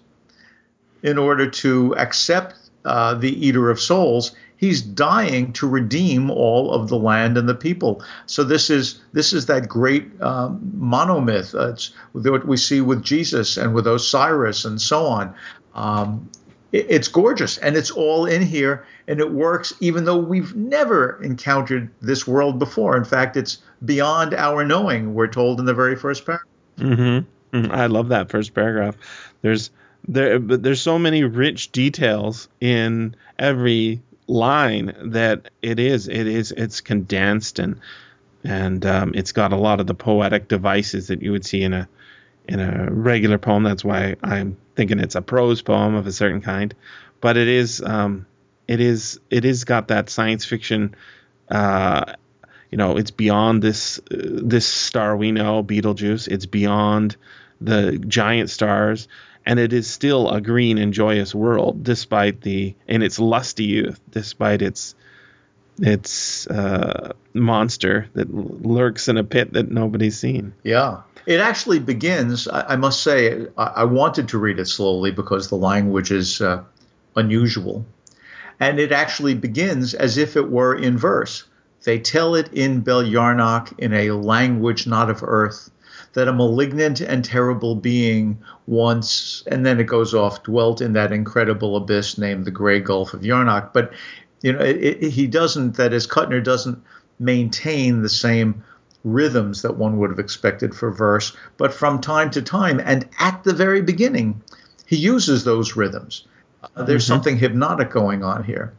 in 1.03 1.19
order 1.19 1.51
to 1.51 1.95
accept 1.97 2.55
uh, 2.85 3.15
the 3.15 3.47
Eater 3.47 3.69
of 3.69 3.81
Souls, 3.81 4.35
he's 4.57 4.83
dying 4.83 5.53
to 5.55 5.69
redeem 5.69 6.31
all 6.31 6.73
of 6.73 6.89
the 6.89 6.99
land 6.99 7.37
and 7.37 7.49
the 7.49 7.55
people. 7.55 8.03
So 8.27 8.45
this 8.45 8.71
is 8.71 9.01
this 9.13 9.33
is 9.33 9.47
that 9.47 9.69
great 9.69 10.21
um, 10.23 10.61
monomyth. 10.77 11.55
Uh, 11.55 11.73
it's 11.73 11.93
what 12.13 12.47
we 12.47 12.57
see 12.57 12.81
with 12.81 13.03
Jesus 13.03 13.57
and 13.57 13.75
with 13.75 13.87
Osiris 13.87 14.65
and 14.65 14.81
so 14.81 15.07
on. 15.07 15.35
Um, 15.75 16.31
it, 16.73 16.87
it's 16.89 17.09
gorgeous 17.09 17.59
and 17.59 17.77
it's 17.77 17.91
all 17.91 18.27
in 18.27 18.43
here 18.43 18.87
and 19.09 19.21
it 19.21 19.31
works 19.31 19.73
even 19.81 20.05
though 20.05 20.19
we've 20.19 20.55
never 20.57 21.23
encountered 21.23 21.91
this 22.01 22.27
world 22.27 22.59
before. 22.59 22.97
In 22.97 23.05
fact, 23.05 23.37
it's 23.37 23.59
beyond 23.85 24.35
our 24.35 24.65
knowing. 24.65 25.15
We're 25.15 25.29
told 25.29 25.61
in 25.61 25.67
the 25.67 25.75
very 25.75 25.97
first 25.97 26.25
paragraph. 26.25 26.49
Mm-hmm. 26.79 27.57
mm-hmm. 27.57 27.73
I 27.73 27.87
love 27.87 28.09
that 28.09 28.31
first 28.31 28.55
paragraph. 28.55 28.97
There's 29.43 29.71
there, 30.09 30.39
but 30.39 30.63
there's 30.63 30.81
so 30.81 30.99
many 30.99 31.25
rich 31.25 31.73
details 31.73 32.49
in 32.61 33.17
every 33.39 34.03
line 34.27 34.93
that 35.13 35.51
it 35.63 35.79
is 35.79 36.09
it 36.09 36.27
is 36.27 36.51
it's 36.53 36.81
condensed 36.81 37.59
and 37.59 37.81
and 38.45 38.85
um, 38.87 39.13
it's 39.15 39.33
got 39.33 39.53
a 39.53 39.57
lot 39.57 39.81
of 39.81 39.87
the 39.87 39.95
poetic 39.95 40.49
devices 40.49 41.09
that 41.09 41.23
you 41.23 41.33
would 41.33 41.45
see 41.45 41.63
in 41.63 41.73
a 41.73 41.89
in 42.49 42.61
a 42.61 42.91
regular 42.91 43.39
poem. 43.39 43.65
That's 43.65 43.85
why 43.85 44.17
I'm 44.23 44.57
thinking 44.77 45.01
it's 45.01 45.15
a 45.15 45.23
prose 45.23 45.63
poem 45.63 45.95
of 45.95 46.07
a 46.07 46.13
certain 46.13 46.41
kind, 46.41 46.75
but 47.21 47.37
it 47.37 47.49
is 47.49 47.83
um, 47.83 48.27
it 48.69 48.81
is 48.81 49.21
it 49.31 49.45
is 49.45 49.65
got 49.65 49.89
that 49.89 50.11
science 50.11 50.45
fiction. 50.45 50.95
Uh, 51.49 52.15
you 52.71 52.79
know, 52.79 52.97
it's 52.97 53.11
beyond 53.11 53.63
this 53.63 53.99
uh, 53.99 54.17
this 54.43 54.67
star 54.67 55.17
we 55.17 55.33
know, 55.33 55.63
Betelgeuse. 55.63 56.29
It's 56.29 56.47
beyond 56.47 57.17
the 57.61 57.99
giant 57.99 58.51
stars 58.51 59.09
and 59.47 59.61
it 59.61 59.73
is 59.73 59.87
still 59.87 60.29
a 60.29 60.41
green 60.41 60.77
and 60.77 60.93
joyous 60.93 61.35
world 61.35 61.85
despite 61.85 62.41
the 62.41 62.75
in 62.89 63.03
its 63.03 63.19
lusty 63.19 63.65
youth 63.65 64.01
despite 64.11 64.61
its 64.61 64.95
its 65.79 66.47
uh, 66.47 67.13
monster 67.35 68.09
that 68.15 68.33
lurks 68.35 69.09
in 69.09 69.19
a 69.19 69.25
pit 69.25 69.53
that 69.53 69.71
nobody's 69.71 70.19
seen. 70.19 70.55
Yeah. 70.63 71.03
It 71.27 71.41
actually 71.41 71.81
begins 71.81 72.49
i, 72.49 72.63
I 72.73 72.77
must 72.77 73.03
say 73.03 73.47
I, 73.59 73.65
I, 73.65 73.85
wanted 73.85 74.29
to 74.29 74.39
read 74.39 74.59
it 74.59 74.69
slowly 74.69 75.11
because 75.11 75.49
the 75.49 75.57
language 75.57 76.11
is 76.11 76.41
uh, 76.41 76.63
unusual. 77.15 77.85
And 78.59 78.79
it 78.79 78.91
actually 78.91 79.35
begins 79.35 79.93
as 79.93 80.17
if 80.17 80.37
it 80.37 80.51
were 80.51 80.75
in 80.75 80.97
verse. 80.97 81.45
They 81.85 81.99
tell 81.99 82.35
it 82.35 82.53
in 82.53 82.81
Bel 82.81 83.03
Yarnak 83.03 83.79
in 83.79 83.93
a 83.93 84.13
language 84.13 84.87
not 84.87 85.11
of 85.11 85.23
earth 85.23 85.71
that 86.17 86.29
a 86.29 86.33
malignant 86.33 87.03
and 87.03 87.23
terrible 87.23 87.75
being 87.75 88.39
once, 88.67 89.43
and 89.49 89.67
then 89.67 89.79
it 89.79 89.85
goes 89.85 90.15
off, 90.15 90.43
dwelt 90.45 90.81
in 90.81 90.95
that 90.95 91.13
incredible 91.13 91.77
abyss 91.77 92.17
named 92.17 92.47
the 92.47 92.51
Gray 92.51 92.81
Gulf 92.81 93.13
of 93.13 93.21
Yarnak. 93.21 93.75
But 93.75 93.93
you 94.41 94.55
know, 94.55 94.61
it, 94.61 94.77
it, 94.79 95.11
he 95.11 95.27
doesn't. 95.27 95.77
That 95.77 95.93
is, 95.93 96.07
Kuttner 96.07 96.43
doesn't 96.43 96.83
maintain 97.19 98.01
the 98.01 98.09
same 98.09 98.65
rhythms 99.05 99.61
that 99.61 99.77
one 99.77 99.99
would 99.99 100.09
have 100.09 100.19
expected 100.19 100.75
for 100.75 100.91
verse, 100.91 101.37
but 101.59 101.75
from 101.75 102.01
time 102.01 102.31
to 102.31 102.41
time, 102.41 102.81
and 102.81 103.07
at 103.19 103.45
the 103.45 103.53
very 103.53 103.83
beginning, 103.83 104.43
he 104.87 104.97
uses 104.97 105.45
those 105.45 105.77
rhythms. 105.77 106.27
Uh, 106.63 106.85
there's 106.85 107.05
mm-hmm. 107.05 107.13
something 107.13 107.37
hypnotic 107.37 107.91
going 107.91 108.25
on 108.25 108.43
here. 108.43 108.73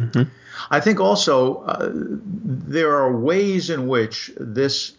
Mm-hmm. 0.00 0.22
I 0.70 0.80
think 0.80 1.00
also 1.00 1.64
uh, 1.64 1.90
there 1.92 2.96
are 2.96 3.14
ways 3.14 3.68
in 3.68 3.88
which 3.88 4.32
this 4.38 4.96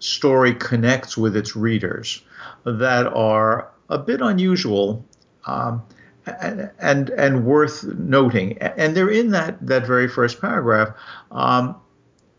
story 0.00 0.54
connects 0.54 1.16
with 1.16 1.36
its 1.36 1.54
readers 1.54 2.22
that 2.64 3.06
are 3.06 3.70
a 3.88 3.98
bit 3.98 4.20
unusual 4.20 5.04
um, 5.46 5.82
and, 6.26 7.10
and, 7.10 7.44
worth 7.44 7.84
noting. 7.84 8.58
And 8.58 8.96
they're 8.96 9.10
in 9.10 9.30
that 9.30 9.64
that 9.66 9.86
very 9.86 10.08
first 10.08 10.40
paragraph. 10.40 10.90
Um, 11.30 11.76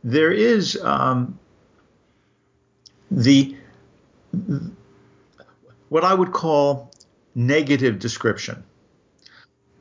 there 0.03 0.31
is 0.31 0.79
um, 0.81 1.39
the 3.09 3.55
what 5.89 6.03
I 6.03 6.13
would 6.13 6.31
call 6.31 6.91
negative 7.35 7.99
description. 7.99 8.63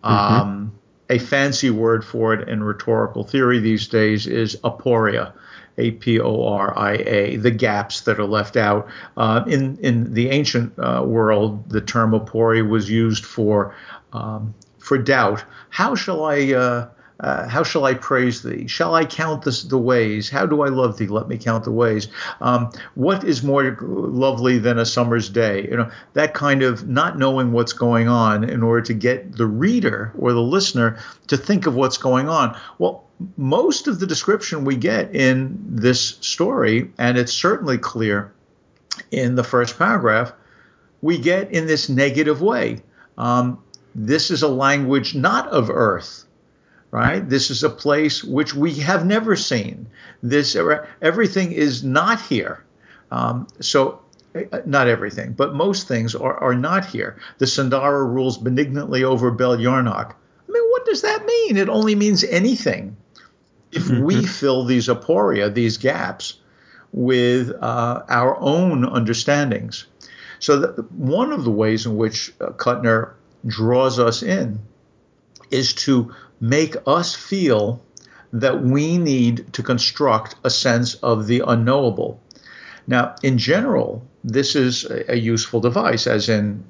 Mm-hmm. 0.03 0.41
Um, 0.41 0.73
a 1.11 1.19
fancy 1.19 1.71
word 1.71 2.05
for 2.05 2.33
it 2.33 2.49
in 2.49 2.63
rhetorical 2.63 3.25
theory 3.25 3.59
these 3.59 3.89
days 3.89 4.27
is 4.27 4.57
aporia 4.63 5.33
A 5.81 5.91
P 5.93 6.21
O 6.21 6.45
R 6.47 6.77
I 6.79 6.93
A, 6.93 7.37
the 7.37 7.51
gaps 7.51 8.03
that 8.03 8.21
are 8.21 8.27
left 8.27 8.57
out. 8.57 8.89
Uh, 9.17 9.45
in 9.47 9.79
in 9.79 10.15
the 10.15 10.31
ancient 10.31 10.73
uh, 10.79 11.03
world, 11.05 11.69
the 11.71 11.81
term 11.81 12.13
aporia 12.13 12.69
was 12.69 12.91
used 12.91 13.25
for 13.25 13.75
um, 14.13 14.55
for 14.79 14.99
doubt. 14.99 15.45
How 15.71 15.95
shall 15.95 16.25
I? 16.25 16.53
Uh, 16.53 16.89
uh, 17.21 17.47
how 17.49 17.63
shall 17.63 17.85
I 17.85 17.95
praise 17.95 18.43
thee? 18.43 18.67
Shall 18.67 18.95
I 18.95 19.05
count 19.05 19.43
the, 19.43 19.67
the 19.69 19.79
ways? 19.79 20.31
How 20.31 20.47
do 20.47 20.63
I 20.63 20.69
love 20.69 20.97
thee? 20.97 21.07
Let 21.07 21.29
me 21.29 21.37
count 21.37 21.65
the 21.65 21.71
ways. 21.71 22.09
Um, 22.41 22.71
what 22.95 23.25
is 23.25 23.43
more 23.43 23.77
lovely 23.81 24.59
than 24.59 24.79
a 24.79 24.87
summer's 24.87 25.29
day? 25.29 25.69
You 25.69 25.77
know 25.77 25.91
that 26.15 26.33
kind 26.35 26.63
of 26.63 26.89
not 26.89 27.19
knowing 27.19 27.53
what's 27.53 27.75
going 27.75 28.09
on 28.09 28.45
in 28.45 28.63
order 28.63 28.83
to 28.87 28.95
get 28.95 29.37
the 29.37 29.47
reader 29.47 30.13
or 30.19 30.33
the 30.33 30.43
listener 30.43 30.99
to 31.27 31.37
think 31.37 31.67
of 31.67 31.75
what's 31.75 31.99
going 31.99 32.29
on. 32.29 32.59
Well, 32.79 33.05
most 33.37 33.89
of 33.89 34.01
the 34.01 34.07
description 34.07 34.65
we 34.65 34.77
get 34.77 35.15
in 35.15 35.59
this 35.69 36.19
story, 36.21 36.91
and 36.99 37.19
it's 37.19 37.33
certainly 37.33 37.79
clear 37.79 38.33
in 39.11 39.35
the 39.35 39.45
first 39.45 39.79
paragraph, 39.79 40.33
we 41.03 41.19
get 41.19 41.53
in 41.53 41.67
this 41.67 41.89
negative 41.89 42.41
way. 42.41 42.79
Um, 43.19 43.63
this 43.95 44.31
is 44.31 44.43
a 44.43 44.49
language 44.49 45.15
not 45.15 45.49
of 45.49 45.71
earth 45.71 46.27
right? 46.91 47.29
This 47.29 47.51
is 47.51 47.63
a 47.63 47.71
place 47.71 48.25
which 48.25 48.55
we 48.55 48.75
have 48.75 49.07
never 49.07 49.37
seen. 49.37 49.87
This 50.23 50.57
everything 51.01 51.53
is 51.53 51.85
not 51.85 52.21
here. 52.21 52.65
Um, 53.11 53.47
so 53.61 54.01
uh, 54.35 54.61
not 54.67 54.89
everything, 54.89 55.33
but 55.33 55.55
most 55.55 55.89
things 55.89 56.15
are, 56.15 56.37
are 56.39 56.55
not 56.55 56.85
here. 56.85 57.19
The 57.39 57.47
Sandara 57.47 58.07
rules 58.07 58.39
benignantly 58.39 59.05
over 59.05 59.31
Bel 59.31 59.57
Yarnak. 59.57 60.15
I 60.49 60.53
mean, 60.53 60.63
what 60.71 60.85
does 60.85 61.03
that 61.03 61.25
mean? 61.25 61.57
It 61.57 61.69
only 61.69 61.95
means 61.95 62.25
anything 62.25 62.97
if 63.73 63.85
mm-hmm. 63.85 64.05
we 64.05 64.27
fill 64.27 64.65
these 64.65 64.89
aporia, 64.89 65.53
these 65.53 65.77
gaps, 65.77 66.39
with 66.93 67.51
uh, 67.61 68.03
our 68.09 68.37
own 68.41 68.85
understandings. 68.85 69.87
So 70.39 70.73
one 70.97 71.33
of 71.33 71.45
the 71.45 71.51
ways 71.51 71.87
in 71.87 71.97
which 71.97 72.33
uh, 72.41 72.51
Kuttner 72.51 73.13
draws 73.47 73.99
us 73.99 74.23
in 74.23 74.59
is 75.51 75.73
to 75.75 76.15
make 76.41 76.77
us 76.87 77.15
feel 77.15 77.83
that 78.33 78.63
we 78.63 78.97
need 78.99 79.53
to 79.53 79.63
construct 79.63 80.37
a 80.45 80.51
sense 80.51 80.95
of 80.95 81.27
the 81.27 81.43
unknowable. 81.47 82.21
Now, 82.87 83.15
in 83.23 83.39
general, 83.39 84.07
this 84.25 84.57
is 84.57 84.85
a, 84.85 85.13
a 85.13 85.17
useful 85.17 85.61
device, 85.61 86.07
as 86.07 86.29
in, 86.29 86.65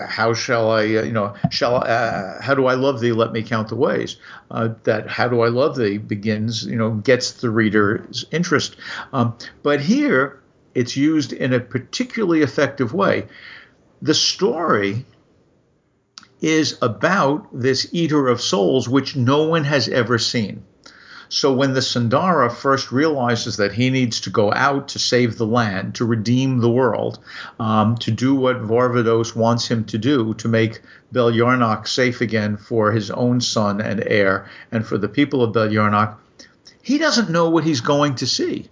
how 0.00 0.34
shall 0.34 0.70
I, 0.70 0.82
uh, 0.82 1.02
you 1.02 1.12
know, 1.12 1.34
shall 1.50 1.76
uh, 1.76 2.40
how 2.40 2.54
do 2.54 2.66
I 2.66 2.74
love 2.74 3.00
thee? 3.00 3.12
Let 3.12 3.32
me 3.32 3.42
count 3.42 3.68
the 3.68 3.76
ways. 3.76 4.16
Uh, 4.50 4.70
that 4.84 5.08
how 5.08 5.28
do 5.28 5.42
I 5.42 5.48
love 5.48 5.76
thee 5.76 5.98
begins, 5.98 6.64
you 6.64 6.76
know, 6.76 6.90
gets 6.90 7.32
the 7.32 7.50
reader's 7.50 8.24
interest. 8.30 8.76
Um, 9.12 9.36
but 9.62 9.80
here, 9.80 10.42
it's 10.74 10.96
used 10.96 11.32
in 11.32 11.52
a 11.52 11.60
particularly 11.60 12.42
effective 12.42 12.92
way. 12.92 13.28
The 14.02 14.14
story 14.14 15.04
is 16.40 16.76
about 16.82 17.48
this 17.52 17.88
eater 17.92 18.28
of 18.28 18.40
souls, 18.40 18.88
which 18.88 19.16
no 19.16 19.44
one 19.44 19.64
has 19.64 19.88
ever 19.88 20.18
seen. 20.18 20.62
So 21.28 21.52
when 21.52 21.74
the 21.74 21.80
Sandara 21.80 22.52
first 22.52 22.92
realizes 22.92 23.56
that 23.56 23.72
he 23.72 23.90
needs 23.90 24.20
to 24.22 24.30
go 24.30 24.52
out 24.52 24.88
to 24.88 24.98
save 24.98 25.36
the 25.36 25.46
land, 25.46 25.94
to 25.96 26.04
redeem 26.04 26.58
the 26.58 26.70
world, 26.70 27.18
um, 27.58 27.96
to 27.98 28.10
do 28.10 28.34
what 28.34 28.62
Vorvados 28.62 29.34
wants 29.34 29.66
him 29.68 29.84
to 29.86 29.98
do, 29.98 30.34
to 30.34 30.48
make 30.48 30.80
Bel 31.12 31.32
Yarnak 31.32 31.86
safe 31.86 32.20
again 32.20 32.56
for 32.56 32.92
his 32.92 33.10
own 33.10 33.40
son 33.40 33.80
and 33.80 34.02
heir, 34.06 34.48
and 34.70 34.86
for 34.86 34.98
the 34.98 35.08
people 35.08 35.42
of 35.42 35.52
Bel 35.52 35.68
Yarnak, 35.68 36.16
he 36.82 36.98
doesn't 36.98 37.30
know 37.30 37.48
what 37.48 37.64
he's 37.64 37.80
going 37.80 38.14
to 38.16 38.26
see. 38.26 38.68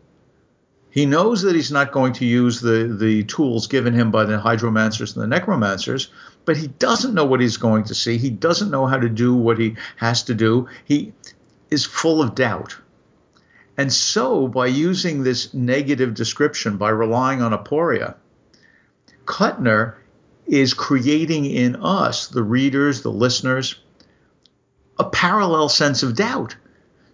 He 0.90 1.06
knows 1.06 1.40
that 1.42 1.54
he's 1.54 1.72
not 1.72 1.90
going 1.90 2.12
to 2.14 2.26
use 2.26 2.60
the, 2.60 2.94
the 3.00 3.24
tools 3.24 3.66
given 3.66 3.94
him 3.94 4.10
by 4.10 4.24
the 4.24 4.36
hydromancers 4.36 5.14
and 5.14 5.22
the 5.22 5.26
necromancers, 5.26 6.10
but 6.44 6.58
he 6.58 6.66
doesn't 6.66 7.14
know 7.14 7.24
what 7.24 7.40
he's 7.40 7.56
going 7.56 7.84
to 7.84 7.94
see. 7.94 8.18
He 8.18 8.28
doesn't 8.28 8.70
know 8.70 8.84
how 8.84 8.98
to 8.98 9.08
do 9.08 9.34
what 9.34 9.58
he 9.58 9.76
has 9.96 10.24
to 10.24 10.34
do. 10.34 10.68
He 10.84 11.14
is 11.72 11.84
full 11.84 12.22
of 12.22 12.34
doubt. 12.34 12.76
And 13.78 13.92
so, 13.92 14.46
by 14.48 14.66
using 14.66 15.22
this 15.22 15.54
negative 15.54 16.14
description, 16.14 16.76
by 16.76 16.90
relying 16.90 17.40
on 17.40 17.52
aporia, 17.52 18.16
Kuttner 19.24 19.94
is 20.46 20.74
creating 20.74 21.46
in 21.46 21.76
us, 21.76 22.28
the 22.28 22.42
readers, 22.42 23.02
the 23.02 23.10
listeners, 23.10 23.76
a 24.98 25.04
parallel 25.04 25.68
sense 25.68 26.02
of 26.02 26.16
doubt. 26.16 26.56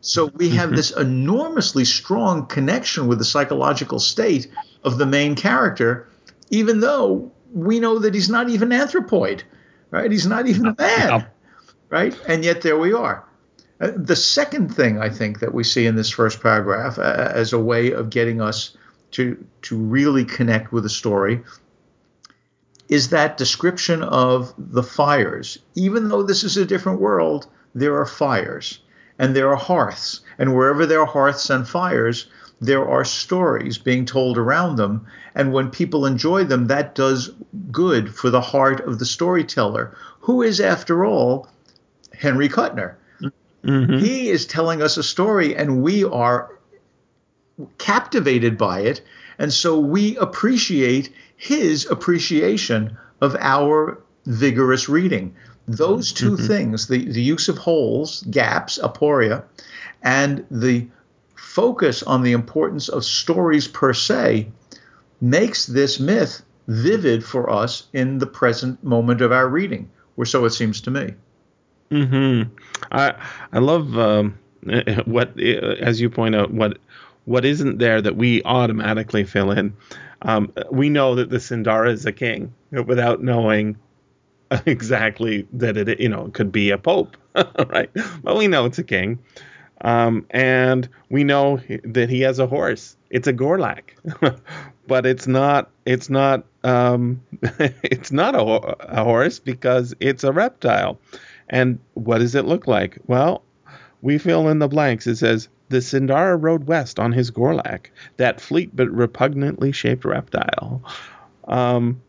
So 0.01 0.27
we 0.35 0.51
have 0.51 0.69
mm-hmm. 0.69 0.77
this 0.77 0.91
enormously 0.91 1.85
strong 1.85 2.47
connection 2.47 3.07
with 3.07 3.19
the 3.19 3.25
psychological 3.25 4.01
state 4.01 4.49
of 4.83 4.99
the 4.99 5.07
main 5.07 5.35
character, 5.35 6.09
even 6.51 6.81
though 6.81 7.31
we 7.53 7.79
know 7.79 7.99
that 8.01 8.15
he's 8.15 8.31
not 8.31 8.49
even 8.49 8.71
anthropoid, 8.71 9.43
right? 9.91 10.11
He's 10.11 10.27
not 10.27 10.47
even 10.47 10.67
a 10.67 10.75
man, 10.79 11.27
right? 11.89 12.19
And 12.27 12.45
yet 12.45 12.63
there 12.63 12.79
we 12.79 12.93
are. 12.93 13.28
Uh, 13.81 13.93
the 13.95 14.17
second 14.17 14.75
thing 14.75 14.99
I 14.99 15.09
think 15.09 15.41
that 15.41 15.55
we 15.55 15.65
see 15.65 15.87
in 15.87 15.97
this 15.97 16.11
first 16.11 16.43
paragraph 16.43 16.99
uh, 16.99 17.31
as 17.35 17.53
a 17.53 17.59
way 17.59 17.93
of 17.93 18.11
getting 18.11 18.41
us 18.41 18.77
to 19.13 19.43
to 19.63 19.77
really 19.77 20.25
connect 20.25 20.73
with 20.73 20.83
the 20.83 20.89
story 20.89 21.43
is 22.89 23.11
that 23.11 23.37
description 23.37 24.03
of 24.03 24.53
the 24.57 24.83
fires. 24.83 25.59
Even 25.75 26.09
though 26.09 26.23
this 26.23 26.43
is 26.43 26.57
a 26.57 26.65
different 26.65 27.01
world, 27.01 27.47
there 27.75 27.97
are 27.97 28.07
fires 28.07 28.81
and 29.19 29.35
there 29.35 29.49
are 29.51 29.57
hearths. 29.57 30.21
And 30.39 30.55
wherever 30.55 30.87
there 30.87 31.01
are 31.01 31.07
hearths 31.07 31.51
and 31.51 31.69
fires, 31.69 32.29
there 32.61 32.89
are 32.89 33.05
stories 33.05 33.79
being 33.79 34.05
told 34.05 34.39
around 34.39 34.77
them. 34.77 35.07
And 35.35 35.53
when 35.53 35.71
people 35.71 36.07
enjoy 36.07 36.45
them, 36.45 36.67
that 36.67 36.95
does 36.95 37.31
good 37.71 38.15
for 38.15 38.31
the 38.31 38.41
heart 38.41 38.81
of 38.81 38.99
the 38.99 39.05
storyteller, 39.05 39.97
who 40.21 40.43
is, 40.43 40.61
after 40.61 41.05
all, 41.05 41.49
Henry 42.15 42.49
Kuttner. 42.49 42.95
Mm-hmm. 43.65 43.99
He 43.99 44.29
is 44.29 44.47
telling 44.47 44.83
us 44.83 44.97
a 44.97 45.03
story, 45.03 45.57
and 45.57 45.83
we 45.83 46.05
are 46.05 46.59
captivated 47.79 48.57
by 48.57 48.81
it. 48.81 49.03
And 49.39 49.53
so 49.53 49.79
we 49.79 50.17
appreciate 50.17 51.13
his 51.37 51.87
appreciation 51.87 52.97
of 53.21 53.37
our 53.39 54.01
vigorous 54.27 54.89
reading. 54.89 55.35
Those 55.67 56.13
2 56.13 56.33
mm-hmm. 56.33 56.47
things, 56.47 56.89
the, 56.89 57.05
the 57.05 57.23
use 57.23 57.49
of 57.49 57.59
holes, 57.59 58.23
gaps, 58.31 58.79
aporia, 58.79 59.45
and 60.03 60.45
the 60.51 60.89
focus 61.37 62.03
on 62.03 62.23
the 62.23 62.33
importance 62.33 62.89
of 62.89 63.05
stories 63.05 63.69
per 63.69 63.93
se, 63.93 64.49
makes 65.21 65.67
this 65.67 65.99
myth 65.99 66.43
vivid 66.69 67.25
for 67.25 67.51
us 67.51 67.89
in 67.93 68.19
the 68.19 68.27
present 68.27 68.83
moment 68.85 69.21
of 69.21 69.33
our 69.33 69.49
reading, 69.49 69.91
or 70.17 70.25
so 70.25 70.45
it 70.45 70.51
seems 70.51 70.81
to 70.83 70.91
me. 70.91 71.15
Hmm. 71.91 72.43
I 72.93 73.15
I 73.53 73.59
love 73.61 73.97
um, 73.99 74.39
what, 75.07 75.39
as 75.41 76.01
you 76.01 76.11
point 76.11 76.35
out, 76.35 76.53
what 76.53 76.79
what 77.25 77.45
isn't 77.45 77.79
there 77.79 78.01
that 78.01 78.17
we 78.17 78.43
automatically 78.45 79.25
fill 79.25 79.51
in. 79.51 79.75
Um, 80.23 80.53
we 80.71 80.89
know 80.89 81.15
that 81.15 81.31
the 81.31 81.37
Sindara 81.37 81.93
is 81.93 82.05
a 82.07 82.13
king 82.13 82.53
without 82.87 83.23
knowing 83.23 83.77
exactly 84.67 85.47
that 85.53 85.77
it 85.77 86.01
you 86.01 86.09
know 86.09 86.29
could 86.33 86.53
be 86.53 86.71
a 86.71 86.79
pope, 86.79 87.17
right? 87.69 87.91
But 88.23 88.37
we 88.37 88.49
know 88.49 88.67
it's 88.67 88.79
a 88.79 88.85
king, 88.85 89.19
um, 89.83 90.27
and 90.31 90.89
we 91.11 91.25
know 91.25 91.61
that 91.85 92.11
he 92.11 92.21
has 92.23 92.39
a 92.39 92.47
horse. 92.47 92.97
It's 93.11 93.29
a 93.29 93.33
Gorlak, 93.33 93.91
but 94.87 95.07
it's 95.07 95.27
not 95.27 95.71
it's 95.87 96.11
not 96.11 96.45
um, 96.65 97.23
it's 97.83 98.13
not 98.13 98.35
a, 98.35 98.41
a 99.01 99.05
horse 99.05 99.39
because 99.39 99.95
it's 100.01 100.25
a 100.25 100.33
reptile. 100.33 100.99
And 101.51 101.79
what 101.95 102.19
does 102.19 102.35
it 102.35 102.45
look 102.45 102.67
like? 102.67 102.99
Well, 103.07 103.43
we 104.03 104.19
fill 104.19 104.49
in 104.49 104.59
the 104.59 104.69
blanks. 104.69 105.07
It 105.07 105.17
says 105.17 105.49
the 105.69 105.79
Sindara 105.79 106.41
rode 106.41 106.67
west 106.67 106.99
on 106.99 107.13
his 107.13 107.31
Gorlak, 107.31 107.87
that 108.17 108.41
fleet 108.41 108.75
but 108.75 108.91
repugnantly 108.91 109.73
shaped 109.73 110.05
reptile. 110.05 110.83
Um, 111.47 112.01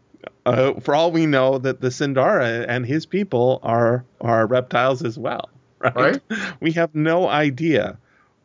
uh, 0.45 0.73
for 0.79 0.95
all 0.95 1.11
we 1.11 1.25
know, 1.25 1.57
that 1.59 1.81
the 1.81 1.89
Sindara 1.89 2.65
and 2.67 2.85
his 2.85 3.05
people 3.05 3.59
are 3.63 4.03
are 4.21 4.47
reptiles 4.47 5.03
as 5.03 5.17
well, 5.17 5.49
right? 5.79 5.95
right? 5.95 6.21
We 6.59 6.71
have 6.73 6.93
no 6.95 7.27
idea 7.27 7.97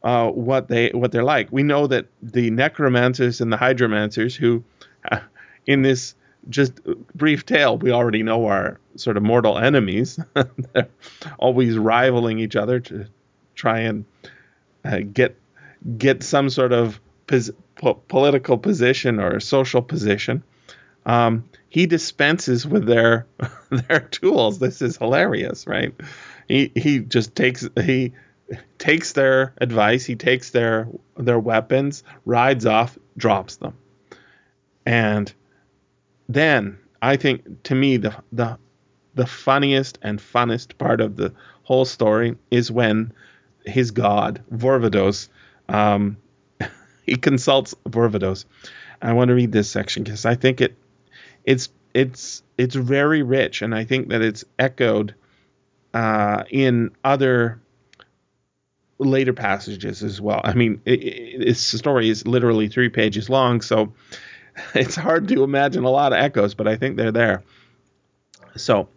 uh, 0.03 0.31
what 0.31 0.69
they 0.69 0.91
what 0.91 1.13
they're 1.13 1.25
like. 1.25 1.51
We 1.51 1.63
know 1.63 1.87
that 1.87 2.07
the 2.23 2.51
necromancers 2.51 3.41
and 3.41 3.53
the 3.53 3.57
hydromancers, 3.57 4.35
who 4.37 4.63
uh, 5.11 5.21
in 5.67 5.83
this 5.83 6.15
just 6.49 6.81
brief 7.15 7.47
tale, 7.47 7.79
we 7.79 7.91
already 7.91 8.23
know 8.23 8.47
our 8.47 8.79
sort 8.97 9.17
of 9.17 9.23
mortal 9.23 9.59
enemies. 9.59 10.19
they're 10.75 10.89
always 11.39 11.77
rivaling 11.77 12.39
each 12.39 12.57
other 12.57 12.81
to 12.81 13.07
try 13.55 13.81
and 13.81 14.05
uh, 14.85 15.01
get 15.13 15.37
get 15.99 16.23
some 16.23 16.51
sort 16.51 16.73
of 16.73 17.01
pos- 17.27 17.51
po- 17.77 18.01
political 18.09 18.59
position 18.59 19.21
or 19.21 19.41
social 19.41 19.83
position. 19.83 20.43
Um, 21.07 21.45
he 21.69 21.87
dispenses 21.87 22.67
with 22.67 22.87
their 22.87 23.27
their 23.71 24.01
tools. 24.01 24.59
This 24.59 24.83
is 24.83 24.97
hilarious, 24.97 25.67
right? 25.67 25.95
He 26.49 26.73
he 26.75 27.01
just 27.01 27.35
takes 27.35 27.69
he 27.83 28.13
takes 28.79 29.13
their 29.13 29.55
advice, 29.59 30.05
he 30.05 30.17
takes 30.17 30.51
their 30.51 30.89
their 31.17 31.39
weapons, 31.39 32.05
rides 32.25 32.67
off, 32.67 32.99
drops 33.17 33.57
them. 33.57 33.75
And 34.87 35.33
then 36.29 36.79
I 37.03 37.17
think 37.17 37.63
to 37.65 37.75
me 37.75 37.97
the 37.97 38.15
the 38.33 38.59
the 39.15 39.27
funniest 39.27 39.99
and 40.03 40.19
funnest 40.19 40.77
part 40.79 41.01
of 41.01 41.17
the 41.17 41.33
whole 41.63 41.85
story 41.85 42.37
is 42.51 42.71
when 42.71 43.13
his 43.65 43.91
god 43.91 44.43
Vorvados 44.53 45.29
um, 45.69 46.17
he 47.07 47.17
consults 47.17 47.75
Vorvados. 47.89 48.45
I 49.01 49.13
want 49.13 49.29
to 49.29 49.35
read 49.35 49.53
this 49.53 49.71
section 49.71 50.03
because 50.03 50.25
I 50.25 50.35
think 50.35 50.61
it 50.61 50.77
it's 51.45 51.69
it's 51.93 52.43
it's 52.57 52.75
very 52.75 53.23
rich, 53.23 53.63
and 53.63 53.75
I 53.75 53.85
think 53.85 54.09
that 54.09 54.23
it's 54.23 54.45
echoed 54.59 55.15
uh, 55.93 56.45
in 56.51 56.91
other 57.05 57.61
later 58.99 59.33
passages 59.33 60.03
as 60.03 60.21
well. 60.21 60.41
I 60.45 60.55
mean, 60.55 60.81
it, 60.85 61.03
it, 61.03 61.39
this 61.47 61.61
story 61.61 62.09
is 62.09 62.27
literally 62.27 62.69
three 62.69 62.89
pages 62.89 63.29
long, 63.29 63.61
so 63.61 63.93
it's 64.75 64.97
hard 64.97 65.29
to 65.29 65.43
imagine 65.45 65.85
a 65.85 65.91
lot 65.91 66.13
of 66.13 66.19
echoes, 66.19 66.55
but 66.55 66.69
I 66.69 66.77
think 66.77 66.97
they're 66.97 67.13
there. 67.13 67.43
So 68.57 68.89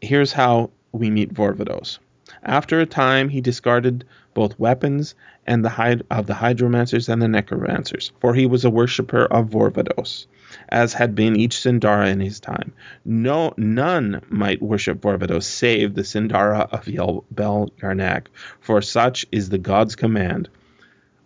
here's 0.00 0.32
how 0.32 0.70
we 0.92 1.10
meet 1.10 1.34
Vorvados. 1.34 1.98
After 2.42 2.80
a 2.80 2.86
time, 2.86 3.28
he 3.28 3.40
discarded 3.40 4.04
both 4.34 4.58
weapons 4.58 5.14
and 5.46 5.64
the 5.64 5.70
hyd- 5.70 6.02
of 6.10 6.26
the 6.26 6.34
hydromancers 6.34 7.08
and 7.08 7.20
the 7.20 7.28
necromancers, 7.28 8.12
for 8.20 8.34
he 8.34 8.46
was 8.46 8.64
a 8.64 8.70
worshipper 8.70 9.24
of 9.24 9.50
Vorvados, 9.50 10.26
as 10.68 10.92
had 10.92 11.14
been 11.14 11.36
each 11.36 11.56
Sindara 11.56 12.10
in 12.10 12.20
his 12.20 12.40
time. 12.40 12.72
No, 13.04 13.54
none 13.56 14.20
might 14.28 14.62
worship 14.62 15.00
Vorvados 15.00 15.44
save 15.44 15.94
the 15.94 16.02
Sindara 16.02 16.68
of 16.72 16.88
Yel- 16.88 17.24
Bel 17.30 17.70
Yarnak, 17.80 18.26
for 18.60 18.82
such 18.82 19.26
is 19.32 19.48
the 19.48 19.58
god's 19.58 19.96
command. 19.96 20.48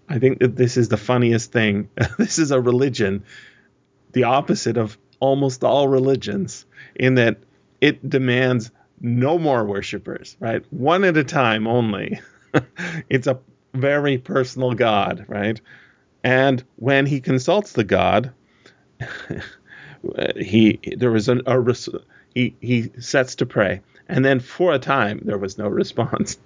I 0.09 0.18
think 0.18 0.38
that 0.40 0.57
this 0.57 0.77
is 0.77 0.88
the 0.88 0.97
funniest 0.97 1.53
thing. 1.53 1.90
this 2.18 2.38
is 2.38 2.51
a 2.51 2.61
religion, 2.61 3.25
the 4.12 4.25
opposite 4.25 4.77
of 4.77 4.99
almost 5.21 5.64
all 5.64 5.88
religions, 5.88 6.64
in 6.94 7.14
that 7.16 7.38
it 7.81 8.09
demands 8.09 8.71
no 9.01 9.38
more 9.38 9.64
worshippers, 9.64 10.37
right? 10.40 10.64
One 10.71 11.05
at 11.05 11.16
a 11.16 11.25
time 11.25 11.66
only. 11.66 12.21
it's 13.09 13.27
a 13.27 13.38
very 13.75 14.18
personal 14.18 14.73
God, 14.75 15.27
right? 15.29 15.61
And 16.25 16.62
when 16.77 17.07
he 17.07 17.21
consults 17.21 17.73
the 17.73 17.85
God, 17.85 18.33
he 20.37 20.81
there 20.97 21.11
was 21.11 21.29
an, 21.29 21.42
a 21.47 21.75
he 22.35 22.57
he 22.61 22.90
sets 22.99 23.37
to 23.37 23.47
pray, 23.47 23.83
and 24.09 24.25
then 24.25 24.40
for 24.40 24.73
a 24.73 24.79
time 24.79 25.21
there 25.25 25.38
was 25.38 25.59
no 25.59 25.68
response. 25.68 26.38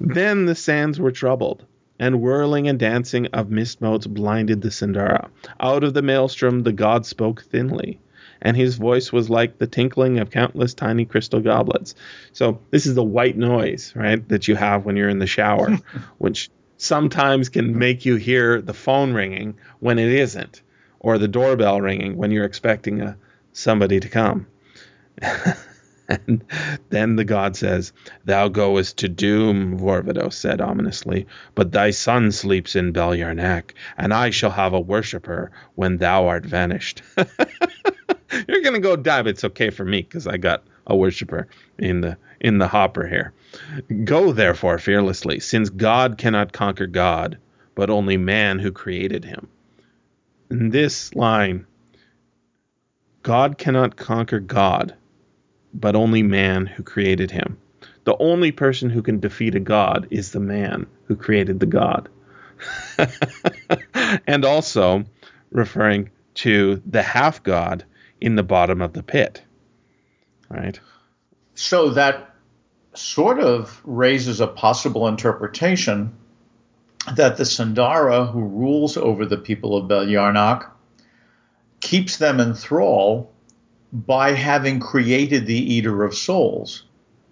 then 0.00 0.46
the 0.46 0.54
sands 0.54 0.98
were 0.98 1.12
troubled, 1.12 1.64
and 2.04 2.20
whirling 2.20 2.68
and 2.68 2.78
dancing 2.78 3.26
of 3.28 3.50
mist 3.50 3.80
motes 3.80 4.06
blinded 4.06 4.60
the 4.60 4.68
Sindara. 4.68 5.30
Out 5.58 5.82
of 5.82 5.94
the 5.94 6.02
maelstrom 6.02 6.62
the 6.62 6.72
god 6.72 7.06
spoke 7.06 7.42
thinly 7.44 7.98
and 8.42 8.54
his 8.58 8.76
voice 8.76 9.10
was 9.10 9.30
like 9.30 9.56
the 9.56 9.66
tinkling 9.66 10.18
of 10.18 10.30
countless 10.30 10.74
tiny 10.74 11.06
crystal 11.06 11.40
goblets. 11.40 11.94
So 12.32 12.60
this 12.70 12.84
is 12.84 12.94
the 12.94 13.02
white 13.02 13.38
noise, 13.38 13.94
right, 13.96 14.28
that 14.28 14.46
you 14.46 14.54
have 14.54 14.84
when 14.84 14.96
you're 14.96 15.08
in 15.08 15.18
the 15.18 15.26
shower, 15.26 15.78
which 16.18 16.50
sometimes 16.76 17.48
can 17.48 17.78
make 17.78 18.04
you 18.04 18.16
hear 18.16 18.60
the 18.60 18.74
phone 18.74 19.14
ringing 19.14 19.56
when 19.80 19.98
it 19.98 20.12
isn't, 20.12 20.60
or 21.00 21.16
the 21.16 21.26
doorbell 21.26 21.80
ringing 21.80 22.18
when 22.18 22.30
you're 22.30 22.44
expecting 22.44 23.00
a, 23.00 23.16
somebody 23.54 23.98
to 23.98 24.10
come. 24.10 24.46
and 26.26 26.44
then 26.90 27.16
the 27.16 27.24
god 27.24 27.56
says, 27.56 27.92
Thou 28.24 28.48
goest 28.48 28.98
to 28.98 29.08
doom, 29.08 29.78
Vorvados 29.78 30.34
said 30.34 30.60
ominously, 30.60 31.26
but 31.54 31.72
thy 31.72 31.90
son 31.90 32.30
sleeps 32.32 32.76
in 32.76 32.92
Bel 32.92 33.12
Yarnak, 33.12 33.72
and 33.96 34.12
I 34.12 34.30
shall 34.30 34.50
have 34.50 34.72
a 34.72 34.80
worshipper 34.80 35.50
when 35.74 35.96
thou 35.96 36.26
art 36.26 36.44
vanished. 36.44 37.02
You're 38.48 38.62
gonna 38.62 38.80
go 38.80 38.96
but 38.96 39.26
it's 39.28 39.44
okay 39.44 39.70
for 39.70 39.84
me 39.84 40.02
because 40.02 40.26
I 40.26 40.36
got 40.36 40.64
a 40.86 40.96
worshiper 40.96 41.48
in 41.78 42.00
the 42.00 42.16
in 42.40 42.58
the 42.58 42.68
hopper 42.68 43.06
here. 43.06 43.32
Go 44.04 44.32
therefore 44.32 44.78
fearlessly, 44.78 45.40
since 45.40 45.70
God 45.70 46.18
cannot 46.18 46.52
conquer 46.52 46.86
God, 46.86 47.38
but 47.74 47.90
only 47.90 48.16
man 48.16 48.58
who 48.58 48.72
created 48.72 49.24
him. 49.24 49.48
In 50.50 50.70
this 50.70 51.14
line, 51.14 51.66
God 53.22 53.56
cannot 53.56 53.96
conquer 53.96 54.40
God, 54.40 54.94
but 55.74 55.96
only 55.96 56.22
man 56.22 56.66
who 56.66 56.82
created 56.82 57.30
him. 57.30 57.58
The 58.04 58.16
only 58.18 58.52
person 58.52 58.90
who 58.90 59.02
can 59.02 59.20
defeat 59.20 59.54
a 59.54 59.60
god 59.60 60.06
is 60.10 60.32
the 60.32 60.40
man 60.40 60.86
who 61.06 61.16
created 61.16 61.60
the 61.60 61.66
god. 61.66 62.08
and 64.26 64.44
also 64.44 65.04
referring 65.50 66.10
to 66.34 66.80
the 66.86 67.02
half 67.02 67.42
god 67.42 67.84
in 68.20 68.36
the 68.36 68.42
bottom 68.42 68.80
of 68.80 68.92
the 68.92 69.02
pit. 69.02 69.42
Right? 70.48 70.78
So 71.54 71.90
that 71.90 72.34
sort 72.94 73.40
of 73.40 73.80
raises 73.84 74.40
a 74.40 74.46
possible 74.46 75.08
interpretation 75.08 76.14
that 77.16 77.36
the 77.36 77.44
Sandara 77.44 78.30
who 78.30 78.40
rules 78.40 78.96
over 78.96 79.26
the 79.26 79.36
people 79.36 79.76
of 79.76 79.88
Bel 79.88 80.06
Yarnak 80.06 80.70
keeps 81.80 82.16
them 82.16 82.40
in 82.40 82.54
thrall 82.54 83.33
by 83.94 84.32
having 84.32 84.80
created 84.80 85.46
the 85.46 85.74
Eater 85.74 86.02
of 86.02 86.14
Souls, 86.14 86.84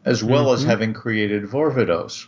as 0.04 0.22
well 0.22 0.46
mm-hmm. 0.46 0.54
as 0.54 0.62
having 0.62 0.94
created 0.94 1.42
Vorvados. 1.42 2.26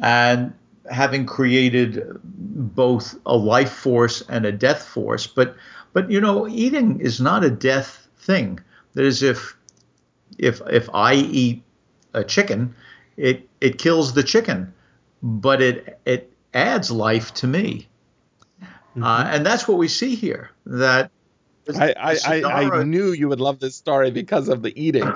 And 0.00 0.52
having 0.90 1.24
created 1.24 2.04
both 2.24 3.16
a 3.24 3.36
life 3.36 3.72
force 3.72 4.22
and 4.28 4.44
a 4.44 4.52
death 4.52 4.84
force. 4.86 5.26
But 5.28 5.56
but 5.92 6.10
you 6.10 6.20
know, 6.20 6.48
eating 6.48 7.00
is 7.00 7.20
not 7.20 7.44
a 7.44 7.50
death 7.50 8.08
thing. 8.18 8.60
That 8.94 9.04
is, 9.04 9.22
if 9.22 9.56
if 10.38 10.60
if 10.68 10.90
I 10.92 11.14
eat 11.14 11.62
a 12.12 12.24
chicken, 12.24 12.74
it 13.16 13.48
it 13.60 13.78
kills 13.78 14.14
the 14.14 14.22
chicken, 14.22 14.74
but 15.22 15.62
it 15.62 16.00
it 16.04 16.32
adds 16.52 16.90
life 16.90 17.32
to 17.34 17.46
me, 17.46 17.88
mm-hmm. 18.60 19.04
uh, 19.04 19.24
and 19.30 19.46
that's 19.46 19.68
what 19.68 19.78
we 19.78 19.88
see 19.88 20.14
here. 20.14 20.50
That 20.66 21.10
I 21.68 21.94
I, 21.96 22.16
I, 22.26 22.70
I 22.80 22.82
knew 22.84 23.12
you 23.12 23.28
would 23.28 23.40
love 23.40 23.58
this 23.60 23.76
story 23.76 24.10
because 24.10 24.48
of 24.48 24.62
the 24.62 24.72
eating. 24.80 25.10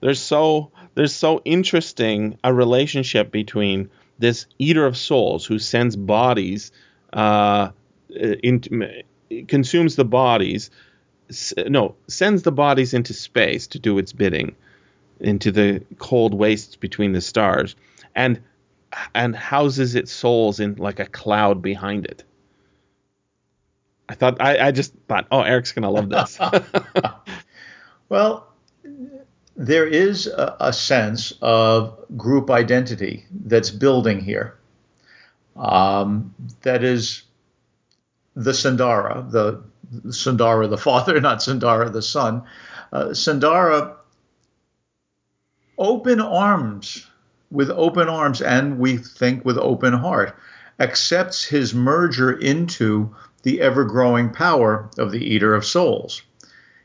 There's 0.00 0.20
so 0.20 0.70
there's 0.94 1.14
so 1.14 1.40
interesting 1.44 2.38
a 2.44 2.52
relationship 2.52 3.30
between 3.30 3.90
this 4.18 4.46
eater 4.58 4.86
of 4.86 4.96
souls 4.96 5.46
who 5.46 5.58
sends 5.58 5.96
bodies 5.96 6.72
uh, 7.12 7.70
into 8.10 9.02
consumes 9.48 9.96
the 9.96 10.04
bodies, 10.04 10.70
no, 11.66 11.94
sends 12.06 12.42
the 12.42 12.52
bodies 12.52 12.94
into 12.94 13.14
space 13.14 13.66
to 13.68 13.78
do 13.78 13.98
its 13.98 14.12
bidding, 14.12 14.54
into 15.20 15.50
the 15.50 15.82
cold 15.98 16.34
wastes 16.34 16.76
between 16.76 17.12
the 17.12 17.20
stars, 17.20 17.76
and 18.14 18.40
and 19.14 19.34
houses 19.34 19.94
its 19.94 20.12
souls 20.12 20.60
in 20.60 20.76
like 20.76 21.00
a 21.00 21.06
cloud 21.06 21.62
behind 21.62 22.06
it. 22.06 22.24
I 24.08 24.14
thought 24.14 24.40
I, 24.40 24.68
I 24.68 24.70
just 24.70 24.92
thought, 25.08 25.26
oh, 25.30 25.40
Eric's 25.40 25.72
gonna 25.72 25.90
love 25.90 26.08
this. 26.08 26.38
well, 28.08 28.48
there 29.56 29.86
is 29.86 30.26
a, 30.26 30.56
a, 30.60 30.72
sense 30.72 31.32
of 31.40 31.96
group 32.16 32.50
identity 32.50 33.24
that's 33.30 33.70
building 33.70 34.20
here. 34.20 34.58
Um, 35.56 36.34
that 36.62 36.82
is 36.82 37.22
the 38.34 38.50
Sandara, 38.50 39.30
the 39.30 39.62
Sandara 40.06 40.68
the 40.68 40.78
father, 40.78 41.20
not 41.20 41.38
Sandara 41.38 41.92
the 41.92 42.02
son. 42.02 42.42
Uh, 42.92 43.06
Sandara 43.06 43.94
open 45.78 46.20
arms, 46.20 47.06
with 47.50 47.70
open 47.70 48.08
arms, 48.08 48.42
and 48.42 48.78
we 48.78 48.96
think 48.96 49.44
with 49.44 49.58
open 49.58 49.92
heart, 49.92 50.36
accepts 50.80 51.44
his 51.44 51.72
merger 51.74 52.32
into 52.32 53.14
the 53.44 53.60
ever 53.60 53.84
growing 53.84 54.30
power 54.30 54.90
of 54.98 55.12
the 55.12 55.24
Eater 55.24 55.54
of 55.54 55.64
Souls. 55.64 56.22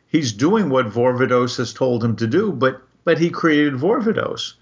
He's 0.08 0.32
doing 0.32 0.70
what 0.70 0.88
Vorvados 0.88 1.58
has 1.58 1.74
told 1.74 2.04
him 2.04 2.16
to 2.18 2.28
do, 2.28 2.52
but 2.52 2.82
but 3.06 3.18
he 3.18 3.30
created 3.30 3.74
Vorvados. 3.74 4.54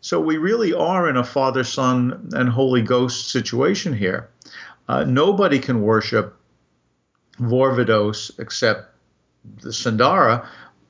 So 0.00 0.20
we 0.20 0.36
really 0.36 0.74
are 0.74 1.08
in 1.08 1.16
a 1.16 1.24
Father, 1.24 1.64
Son, 1.64 2.30
and 2.34 2.48
Holy 2.48 2.82
Ghost 2.82 3.30
situation 3.30 3.94
here. 3.94 4.28
Uh, 4.88 5.04
nobody 5.04 5.58
can 5.58 5.82
worship 5.82 6.36
Vorvados 7.40 8.38
except 8.38 8.92
the 9.62 9.70
Sandara. 9.70 10.46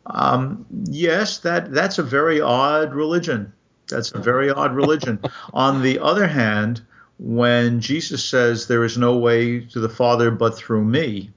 Um, 0.07 0.67
yes, 0.85 1.39
that 1.39 1.73
that's 1.73 1.99
a 1.99 2.03
very 2.03 2.41
odd 2.41 2.95
religion. 2.95 3.53
That's 3.89 4.13
a 4.13 4.19
very 4.19 4.51
odd 4.51 4.75
religion. 4.75 5.21
On 5.53 5.83
the 5.83 5.99
other 5.99 6.27
hand, 6.27 6.83
when 7.19 7.81
Jesus 7.81 8.25
says 8.25 8.67
there 8.67 8.85
is 8.85 8.99
no 8.99 9.17
way 9.17 9.61
to 9.61 9.81
the 9.81 9.89
Father 9.89 10.31
but 10.31 10.57
through 10.57 10.85
me, 10.85 11.31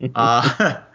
uh, 0.14 0.80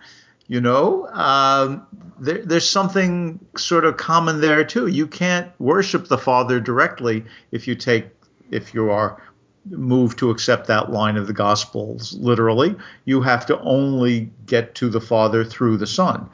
You 0.49 0.59
know, 0.59 1.07
um, 1.09 1.85
there, 2.19 2.43
there's 2.43 2.67
something 2.67 3.39
sort 3.55 3.85
of 3.85 3.97
common 3.97 4.41
there 4.41 4.63
too. 4.63 4.87
You 4.87 5.05
can't 5.05 5.51
worship 5.59 6.07
the 6.07 6.17
Father 6.17 6.59
directly 6.59 7.23
if 7.51 7.67
you 7.67 7.75
take 7.75 8.07
if 8.49 8.73
you 8.73 8.89
are 8.89 9.21
moved 9.69 10.17
to 10.17 10.31
accept 10.31 10.65
that 10.65 10.91
line 10.91 11.17
of 11.17 11.27
the 11.27 11.33
Gospels 11.33 12.15
literally. 12.15 12.75
You 13.05 13.21
have 13.21 13.45
to 13.45 13.59
only 13.59 14.31
get 14.47 14.73
to 14.75 14.89
the 14.89 14.99
Father 14.99 15.45
through 15.45 15.77
the 15.77 15.85
Son. 15.85 16.27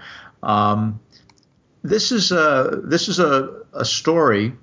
Um, 0.44 0.98
this 1.84 2.14
is 2.14 2.32
a 2.32 2.80
this 2.86 3.10
is 3.10 3.20
a, 3.20 3.64
a 3.74 3.84
story 3.84 4.54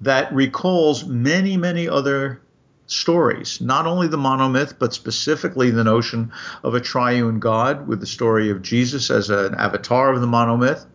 that 0.00 0.32
recalls 0.32 1.04
many 1.04 1.56
many 1.56 1.88
other 1.88 2.40
stories, 2.86 3.60
not 3.60 3.86
only 3.86 4.06
the 4.06 4.16
monomyth, 4.16 4.78
but 4.78 4.94
specifically 4.94 5.70
the 5.70 5.84
notion 5.84 6.32
of 6.62 6.74
a 6.74 6.80
triune 6.80 7.40
God 7.40 7.88
with 7.88 8.00
the 8.00 8.06
story 8.06 8.50
of 8.50 8.62
Jesus 8.62 9.10
as 9.10 9.30
an 9.30 9.54
avatar 9.56 10.12
of 10.12 10.20
the 10.20 10.26
monomyth. 10.26 10.86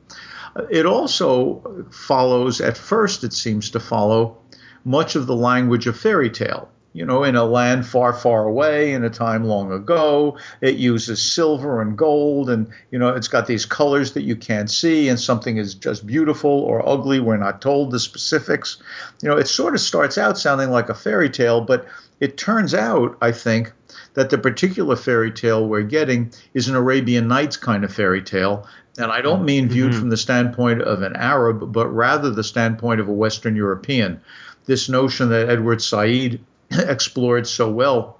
It 0.69 0.85
also 0.85 1.85
follows, 1.91 2.61
at 2.61 2.77
first, 2.77 3.23
it 3.23 3.33
seems 3.33 3.69
to 3.71 3.79
follow 3.79 4.37
much 4.83 5.15
of 5.15 5.27
the 5.27 5.35
language 5.35 5.87
of 5.87 5.97
fairy 5.97 6.29
tale 6.29 6.69
you 6.93 7.05
know, 7.05 7.23
in 7.23 7.35
a 7.35 7.45
land 7.45 7.85
far, 7.85 8.11
far 8.13 8.45
away 8.45 8.93
in 8.93 9.03
a 9.03 9.09
time 9.09 9.45
long 9.45 9.71
ago. 9.71 10.37
It 10.59 10.75
uses 10.75 11.21
silver 11.21 11.81
and 11.81 11.97
gold, 11.97 12.49
and, 12.49 12.67
you 12.91 12.99
know, 12.99 13.09
it's 13.09 13.27
got 13.27 13.47
these 13.47 13.65
colors 13.65 14.13
that 14.13 14.23
you 14.23 14.35
can't 14.35 14.69
see, 14.69 15.07
and 15.07 15.19
something 15.19 15.57
is 15.57 15.73
just 15.73 16.05
beautiful 16.05 16.51
or 16.51 16.87
ugly. 16.87 17.19
We're 17.19 17.37
not 17.37 17.61
told 17.61 17.91
the 17.91 17.99
specifics. 17.99 18.81
You 19.21 19.29
know, 19.29 19.37
it 19.37 19.47
sort 19.47 19.73
of 19.73 19.81
starts 19.81 20.17
out 20.17 20.37
sounding 20.37 20.69
like 20.69 20.89
a 20.89 20.93
fairy 20.93 21.29
tale, 21.29 21.61
but 21.61 21.85
it 22.19 22.37
turns 22.37 22.73
out, 22.73 23.17
I 23.21 23.31
think, 23.31 23.71
that 24.13 24.29
the 24.29 24.37
particular 24.37 24.95
fairy 24.95 25.31
tale 25.31 25.67
we're 25.67 25.81
getting 25.83 26.31
is 26.53 26.67
an 26.67 26.75
Arabian 26.75 27.27
Nights 27.27 27.57
kind 27.57 27.83
of 27.83 27.93
fairy 27.93 28.21
tale. 28.21 28.67
And 28.97 29.11
I 29.11 29.21
don't 29.21 29.45
mean 29.45 29.69
viewed 29.69 29.91
mm-hmm. 29.91 29.99
from 30.01 30.09
the 30.09 30.17
standpoint 30.17 30.81
of 30.81 31.01
an 31.01 31.15
Arab, 31.15 31.71
but 31.71 31.87
rather 31.87 32.29
the 32.29 32.43
standpoint 32.43 32.99
of 32.99 33.07
a 33.07 33.13
Western 33.13 33.55
European. 33.55 34.19
This 34.65 34.89
notion 34.89 35.29
that 35.29 35.49
Edward 35.49 35.81
Said 35.81 36.41
explored 36.87 37.47
so 37.47 37.69
well 37.69 38.19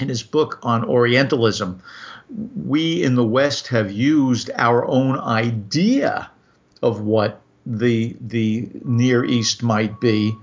in 0.00 0.08
his 0.08 0.22
book 0.22 0.58
on 0.62 0.84
Orientalism. 0.84 1.80
We 2.56 3.02
in 3.02 3.14
the 3.14 3.24
West 3.24 3.68
have 3.68 3.90
used 3.90 4.50
our 4.56 4.86
own 4.86 5.18
idea 5.18 6.30
of 6.82 7.00
what 7.00 7.40
the 7.64 8.16
the 8.20 8.68
Near 8.84 9.24
East 9.24 9.62
might 9.62 10.00
be 10.00 10.36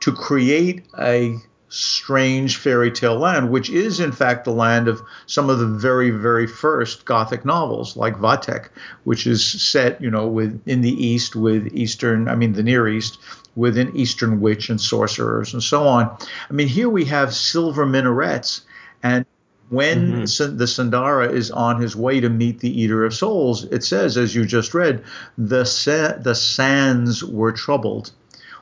to 0.00 0.12
create 0.12 0.84
a 0.98 1.36
strange 1.70 2.56
fairy 2.56 2.90
tale 2.90 3.16
land, 3.16 3.50
which 3.50 3.70
is 3.70 4.00
in 4.00 4.12
fact 4.12 4.44
the 4.44 4.50
land 4.50 4.88
of 4.88 5.00
some 5.26 5.48
of 5.48 5.58
the 5.58 5.66
very, 5.66 6.10
very 6.10 6.46
first 6.46 7.04
Gothic 7.04 7.44
novels, 7.44 7.96
like 7.96 8.16
Vathek, 8.16 8.68
which 9.04 9.26
is 9.26 9.44
set, 9.62 10.00
you 10.02 10.10
know, 10.10 10.26
with 10.26 10.60
in 10.66 10.82
the 10.82 10.92
East 10.92 11.36
with 11.36 11.72
Eastern, 11.72 12.28
I 12.28 12.34
mean 12.34 12.52
the 12.52 12.62
Near 12.62 12.88
East, 12.88 13.18
with 13.54 13.78
an 13.78 13.96
Eastern 13.96 14.40
witch 14.40 14.68
and 14.68 14.80
sorcerers 14.80 15.52
and 15.52 15.62
so 15.62 15.86
on. 15.86 16.16
I 16.48 16.52
mean, 16.52 16.68
here 16.68 16.88
we 16.88 17.04
have 17.06 17.34
silver 17.34 17.86
minarets, 17.86 18.62
and 19.02 19.24
when 19.68 20.24
mm-hmm. 20.24 20.56
the 20.56 20.64
Sandara 20.64 21.32
is 21.32 21.52
on 21.52 21.80
his 21.80 21.94
way 21.94 22.18
to 22.18 22.28
meet 22.28 22.58
the 22.58 22.80
Eater 22.80 23.04
of 23.04 23.14
Souls, 23.14 23.64
it 23.64 23.84
says, 23.84 24.16
as 24.16 24.34
you 24.34 24.44
just 24.44 24.74
read, 24.74 25.04
the 25.38 25.64
sa- 25.64 26.16
the 26.18 26.34
sands 26.34 27.22
were 27.22 27.52
troubled. 27.52 28.10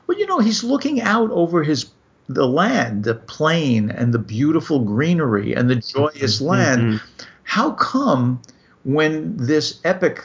Well, 0.05 0.19
you 0.19 0.27
know, 0.27 0.39
he's 0.39 0.63
looking 0.63 1.01
out 1.01 1.31
over 1.31 1.63
his 1.63 1.85
the 2.29 2.47
land, 2.47 3.03
the 3.03 3.15
plain, 3.15 3.89
and 3.89 4.13
the 4.13 4.19
beautiful 4.19 4.79
greenery 4.79 5.53
and 5.53 5.69
the 5.69 5.75
joyous 5.75 6.37
mm-hmm. 6.37 6.45
land. 6.45 6.81
Mm-hmm. 6.81 7.25
How 7.43 7.71
come 7.71 8.41
when 8.85 9.35
this 9.35 9.81
epic 9.83 10.23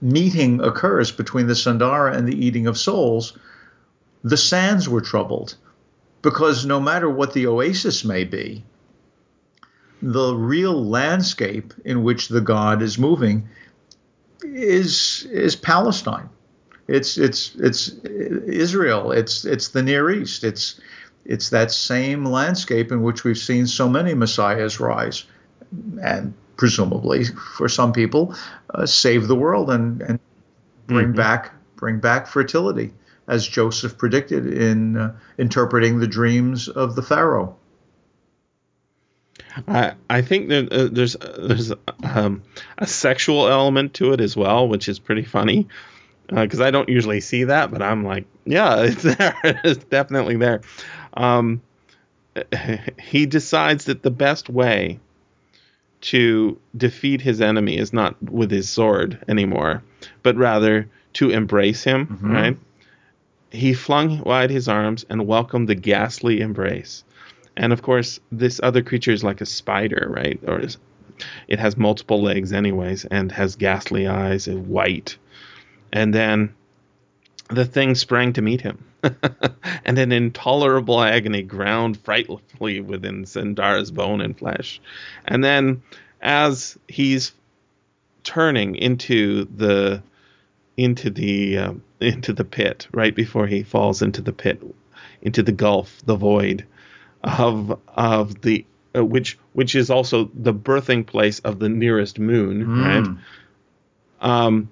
meeting 0.00 0.60
occurs 0.60 1.10
between 1.10 1.48
the 1.48 1.54
Sandara 1.54 2.16
and 2.16 2.26
the 2.26 2.46
Eating 2.46 2.68
of 2.68 2.78
Souls, 2.78 3.36
the 4.22 4.36
sands 4.36 4.88
were 4.88 5.00
troubled? 5.00 5.56
Because 6.22 6.64
no 6.64 6.80
matter 6.80 7.10
what 7.10 7.34
the 7.34 7.48
oasis 7.48 8.04
may 8.04 8.22
be, 8.22 8.64
the 10.00 10.34
real 10.34 10.84
landscape 10.84 11.74
in 11.84 12.04
which 12.04 12.28
the 12.28 12.40
god 12.40 12.80
is 12.80 12.98
moving 12.98 13.48
is 14.44 15.26
is 15.32 15.56
Palestine. 15.56 16.28
It's 16.88 17.18
it's 17.18 17.54
it's 17.56 17.88
Israel. 17.88 19.12
It's 19.12 19.44
it's 19.44 19.68
the 19.68 19.82
Near 19.82 20.10
East. 20.10 20.44
It's 20.44 20.80
it's 21.24 21.50
that 21.50 21.72
same 21.72 22.24
landscape 22.24 22.92
in 22.92 23.02
which 23.02 23.24
we've 23.24 23.38
seen 23.38 23.66
so 23.66 23.88
many 23.88 24.14
messiahs 24.14 24.78
rise, 24.78 25.24
and 26.02 26.32
presumably 26.56 27.24
for 27.24 27.68
some 27.68 27.92
people, 27.92 28.34
uh, 28.72 28.86
save 28.86 29.26
the 29.26 29.34
world 29.34 29.70
and 29.70 30.00
and 30.02 30.20
bring 30.86 31.06
mm-hmm. 31.06 31.16
back 31.16 31.52
bring 31.74 31.98
back 31.98 32.28
fertility, 32.28 32.92
as 33.26 33.46
Joseph 33.46 33.98
predicted 33.98 34.46
in 34.46 34.96
uh, 34.96 35.16
interpreting 35.38 35.98
the 35.98 36.06
dreams 36.06 36.68
of 36.68 36.94
the 36.94 37.02
Pharaoh. 37.02 37.56
I 39.66 39.94
I 40.08 40.22
think 40.22 40.50
that 40.50 40.72
uh, 40.72 40.88
there's 40.92 41.16
there's 41.36 41.72
um, 42.04 42.44
a 42.78 42.86
sexual 42.86 43.48
element 43.48 43.94
to 43.94 44.12
it 44.12 44.20
as 44.20 44.36
well, 44.36 44.68
which 44.68 44.88
is 44.88 45.00
pretty 45.00 45.24
funny 45.24 45.66
because 46.28 46.60
uh, 46.60 46.64
I 46.64 46.70
don't 46.70 46.88
usually 46.88 47.20
see 47.20 47.44
that, 47.44 47.70
but 47.70 47.82
I'm 47.82 48.04
like, 48.04 48.24
yeah, 48.44 48.80
it's 48.82 49.02
there. 49.02 49.36
it's 49.42 49.84
definitely 49.84 50.36
there. 50.36 50.60
Um, 51.14 51.62
he 53.00 53.26
decides 53.26 53.86
that 53.86 54.02
the 54.02 54.10
best 54.10 54.48
way 54.48 55.00
to 56.02 56.58
defeat 56.76 57.20
his 57.20 57.40
enemy 57.40 57.78
is 57.78 57.92
not 57.92 58.20
with 58.22 58.50
his 58.50 58.68
sword 58.68 59.24
anymore, 59.28 59.82
but 60.22 60.36
rather 60.36 60.88
to 61.14 61.30
embrace 61.30 61.82
him, 61.82 62.06
mm-hmm. 62.06 62.32
right? 62.32 62.58
He 63.50 63.72
flung 63.72 64.22
wide 64.22 64.50
his 64.50 64.68
arms 64.68 65.06
and 65.08 65.26
welcomed 65.26 65.68
the 65.68 65.74
ghastly 65.74 66.40
embrace. 66.40 67.04
And 67.56 67.72
of 67.72 67.80
course, 67.80 68.20
this 68.30 68.60
other 68.62 68.82
creature 68.82 69.12
is 69.12 69.24
like 69.24 69.40
a 69.40 69.46
spider, 69.46 70.06
right? 70.10 70.38
Or 70.46 70.60
it 71.48 71.58
has 71.58 71.76
multiple 71.76 72.22
legs, 72.22 72.52
anyways, 72.52 73.06
and 73.06 73.32
has 73.32 73.56
ghastly 73.56 74.06
eyes, 74.06 74.46
white 74.46 75.16
and 75.92 76.12
then 76.12 76.54
the 77.50 77.64
thing 77.64 77.94
sprang 77.94 78.32
to 78.34 78.42
meet 78.42 78.60
him, 78.60 78.84
and 79.84 79.98
an 79.98 80.12
intolerable 80.12 81.00
agony 81.00 81.42
ground 81.42 81.98
frightfully 82.00 82.80
within 82.80 83.24
Sandara's 83.24 83.90
bone 83.90 84.20
and 84.20 84.36
flesh. 84.36 84.80
And 85.24 85.44
then, 85.44 85.82
as 86.20 86.76
he's 86.88 87.32
turning 88.24 88.74
into 88.74 89.44
the 89.44 90.02
into 90.76 91.10
the 91.10 91.58
uh, 91.58 91.72
into 92.00 92.32
the 92.32 92.44
pit, 92.44 92.88
right 92.92 93.14
before 93.14 93.46
he 93.46 93.62
falls 93.62 94.02
into 94.02 94.22
the 94.22 94.32
pit, 94.32 94.60
into 95.22 95.42
the 95.42 95.52
gulf, 95.52 96.02
the 96.04 96.16
void 96.16 96.66
of 97.22 97.78
of 97.88 98.40
the 98.42 98.66
uh, 98.96 99.04
which 99.04 99.38
which 99.52 99.74
is 99.74 99.90
also 99.90 100.30
the 100.34 100.54
birthing 100.54 101.06
place 101.06 101.38
of 101.40 101.58
the 101.58 101.68
nearest 101.68 102.18
moon, 102.18 102.66
mm. 102.66 102.84
right? 102.84 103.18
Um, 104.20 104.70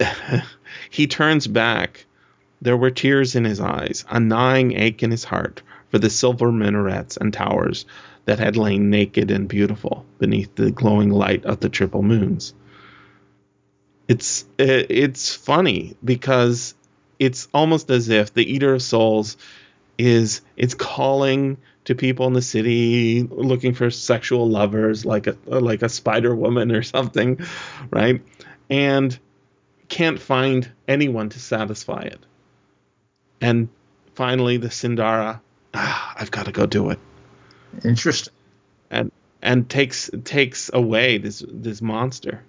he 0.90 1.06
turns 1.06 1.46
back. 1.46 2.06
There 2.62 2.76
were 2.76 2.90
tears 2.90 3.34
in 3.34 3.44
his 3.44 3.60
eyes, 3.60 4.04
a 4.08 4.18
gnawing 4.18 4.72
ache 4.72 5.02
in 5.02 5.10
his 5.10 5.24
heart 5.24 5.62
for 5.90 5.98
the 5.98 6.10
silver 6.10 6.50
minarets 6.50 7.16
and 7.16 7.32
towers 7.32 7.84
that 8.24 8.38
had 8.38 8.56
lain 8.56 8.90
naked 8.90 9.30
and 9.30 9.48
beautiful 9.48 10.06
beneath 10.18 10.54
the 10.54 10.70
glowing 10.70 11.10
light 11.10 11.44
of 11.44 11.60
the 11.60 11.68
triple 11.68 12.02
moons. 12.02 12.54
It's 14.08 14.44
eh, 14.58 14.84
it's 14.88 15.34
funny 15.34 15.96
because 16.04 16.74
it's 17.18 17.48
almost 17.54 17.90
as 17.90 18.08
if 18.08 18.34
the 18.34 18.50
Eater 18.50 18.74
of 18.74 18.82
Souls 18.82 19.36
is 19.98 20.40
it's 20.56 20.74
calling 20.74 21.58
to 21.84 21.94
people 21.94 22.26
in 22.26 22.32
the 22.32 22.42
city 22.42 23.22
looking 23.22 23.74
for 23.74 23.90
sexual 23.90 24.48
lovers 24.48 25.04
like 25.04 25.26
a 25.26 25.36
like 25.46 25.82
a 25.82 25.88
spider 25.88 26.34
woman 26.34 26.72
or 26.72 26.82
something, 26.82 27.40
right? 27.90 28.22
And 28.68 29.18
can't 29.94 30.20
find 30.20 30.68
anyone 30.88 31.28
to 31.28 31.38
satisfy 31.38 32.00
it. 32.00 32.18
And 33.40 33.68
finally, 34.16 34.56
the 34.56 34.66
Sindara, 34.66 35.40
ah, 35.72 36.14
I've 36.18 36.32
got 36.32 36.46
to 36.46 36.52
go 36.52 36.66
do 36.66 36.90
it. 36.90 36.98
Interesting. 37.84 38.34
And 38.90 39.12
and 39.40 39.70
takes 39.70 40.10
takes 40.24 40.68
away 40.72 41.18
this 41.18 41.44
this 41.48 41.80
monster 41.80 42.42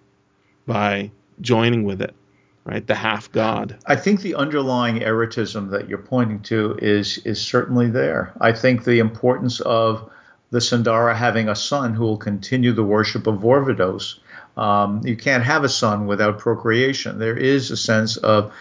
by 0.66 1.12
joining 1.40 1.84
with 1.84 2.02
it, 2.02 2.16
right? 2.64 2.86
The 2.88 2.96
half 2.96 3.32
god. 3.32 3.78
I 3.86 3.96
think 3.96 4.22
the 4.22 4.34
underlying 4.34 5.02
erotism 5.02 5.70
that 5.70 5.88
you're 5.88 6.00
pointing 6.00 6.40
to 6.44 6.80
is 6.82 7.20
is 7.26 7.40
certainly 7.40 7.92
there. 7.92 8.34
I 8.42 8.54
think 8.54 8.86
the 8.86 8.98
importance 8.98 9.60
of 9.60 10.10
the 10.50 10.60
Sandara 10.60 11.16
having 11.16 11.48
a 11.48 11.56
son 11.56 11.94
who 11.94 12.06
will 12.06 12.18
continue 12.18 12.74
the 12.74 12.84
worship 12.84 13.28
of 13.28 13.36
Vorvados 13.36 14.18
um, 14.58 15.02
you 15.06 15.16
can't 15.16 15.44
have 15.44 15.64
a 15.64 15.70
son 15.70 16.08
without 16.08 16.40
procreation. 16.40 17.20
There 17.20 17.38
is 17.38 17.72
a 17.72 17.78
sense 17.78 18.18
of 18.18 18.54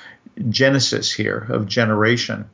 genesis 0.48 1.12
here, 1.12 1.46
of 1.48 1.66
generation. 1.66 2.48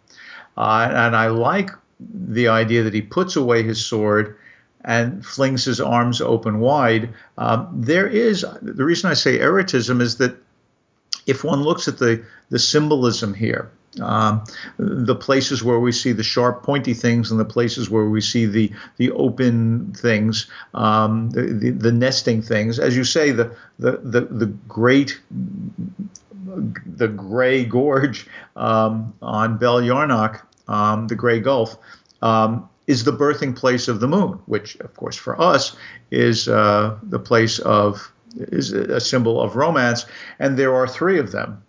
Uh, 0.57 0.89
and 0.91 1.17
I 1.17 1.29
like 1.29 1.71
the 2.01 2.49
idea 2.49 2.83
that 2.83 2.95
he 2.95 3.03
puts 3.03 3.37
away 3.37 3.63
his 3.63 3.85
sword 3.85 4.37
and 4.85 5.25
flings 5.25 5.65
his 5.65 5.81
arms 5.81 6.21
open 6.21 6.61
wide. 6.61 7.11
Um, 7.37 7.69
there 7.73 8.07
is 8.07 8.45
the 8.63 8.85
reason 8.85 9.11
I 9.11 9.15
say 9.15 9.39
erotism 9.39 10.01
is 10.01 10.17
that 10.17 10.37
if 11.27 11.45
one 11.45 11.63
looks 11.63 11.89
at 11.89 11.99
the 11.99 12.25
the 12.49 12.59
symbolism 12.59 13.35
here, 13.35 13.71
um, 14.01 14.45
the 14.79 15.17
places 15.17 15.65
where 15.65 15.81
we 15.81 15.91
see 15.91 16.13
the 16.13 16.23
sharp, 16.23 16.63
pointy 16.63 16.95
things, 16.95 17.31
and 17.31 17.41
the 17.41 17.45
places 17.45 17.91
where 17.91 18.09
we 18.09 18.21
see 18.21 18.47
the 18.47 18.73
the 18.99 19.11
open 19.13 19.93
things, 19.95 20.47
um, 20.75 21.31
the, 21.31 21.43
the, 21.43 21.71
the 21.71 21.93
nesting 21.93 22.41
things, 22.41 22.79
as 22.79 22.97
you 22.97 23.05
say, 23.05 23.33
the 23.33 23.55
the 23.79 23.99
the, 24.03 24.21
the 24.21 24.47
great 24.69 25.21
the 26.47 27.09
gray 27.09 27.65
gorge 27.65 28.27
um, 28.57 29.13
on 29.23 29.59
Bel 29.59 29.81
Yarnak, 29.81 30.43
um, 30.69 31.09
the 31.09 31.15
Gray 31.15 31.41
Gulf, 31.41 31.77
um, 32.23 32.69
is 32.87 33.05
the 33.05 33.13
birthing 33.13 33.55
place 33.57 33.89
of 33.89 34.01
the 34.01 34.09
moon, 34.09 34.41
which, 34.47 34.77
of 34.77 34.95
course, 34.95 35.17
for 35.17 35.41
us 35.41 35.77
is 36.11 36.49
uh, 36.49 36.97
the 37.03 37.19
place 37.19 37.59
of 37.61 38.13
is 38.37 38.73
a 38.73 39.01
symbol 39.01 39.41
of 39.41 39.57
romance, 39.57 40.07
and 40.39 40.57
there 40.57 40.75
are 40.75 40.87
three 40.87 41.19
of 41.19 41.33
them 41.33 41.63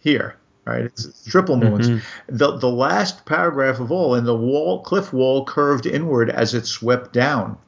here. 0.00 0.36
Right, 0.70 0.84
it's 0.84 1.24
triple 1.24 1.56
moons. 1.56 1.88
Mm-hmm. 1.88 2.36
The 2.36 2.56
the 2.56 2.70
last 2.70 3.24
paragraph 3.24 3.80
of 3.80 3.90
all, 3.90 4.14
and 4.14 4.24
the 4.24 4.36
wall 4.36 4.82
cliff 4.82 5.12
wall 5.12 5.44
curved 5.44 5.84
inward 5.84 6.30
as 6.30 6.54
it 6.54 6.64
swept 6.64 7.12
down. 7.12 7.58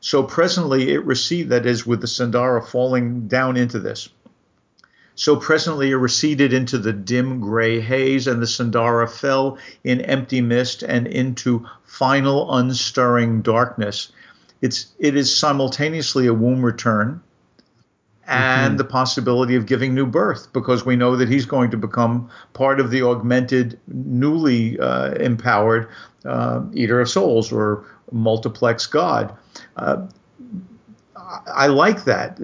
So 0.00 0.22
presently 0.22 0.92
it 0.92 1.04
receded, 1.04 1.50
that 1.50 1.66
is, 1.66 1.86
with 1.86 2.00
the 2.00 2.06
Sandara 2.06 2.66
falling 2.66 3.28
down 3.28 3.58
into 3.58 3.78
this. 3.78 4.08
So 5.16 5.36
presently 5.36 5.90
it 5.90 5.96
receded 5.96 6.54
into 6.54 6.78
the 6.78 6.94
dim 6.94 7.40
gray 7.40 7.80
haze, 7.80 8.26
and 8.26 8.40
the 8.40 8.46
Sandara 8.46 9.06
fell 9.06 9.58
in 9.82 10.00
empty 10.00 10.40
mist 10.40 10.82
and 10.82 11.06
into 11.06 11.66
final 11.84 12.56
unstirring 12.56 13.42
darkness. 13.42 14.12
It's 14.62 14.92
it 14.98 15.14
is 15.14 15.36
simultaneously 15.36 16.26
a 16.26 16.32
womb 16.32 16.64
return 16.64 17.20
and 18.26 18.70
mm-hmm. 18.70 18.76
the 18.78 18.84
possibility 18.84 19.54
of 19.54 19.66
giving 19.66 19.94
new 19.94 20.06
birth 20.06 20.52
because 20.52 20.84
we 20.84 20.96
know 20.96 21.16
that 21.16 21.28
he's 21.28 21.46
going 21.46 21.70
to 21.70 21.76
become 21.76 22.30
part 22.52 22.80
of 22.80 22.90
the 22.90 23.02
augmented, 23.02 23.78
newly 23.86 24.78
uh, 24.78 25.12
empowered 25.14 25.88
uh, 26.24 26.62
Eater 26.72 27.00
of 27.00 27.08
Souls 27.08 27.52
or 27.52 27.84
multiplex 28.10 28.86
God. 28.86 29.36
Uh, 29.76 30.06
I 31.46 31.66
like 31.66 32.04
that. 32.04 32.38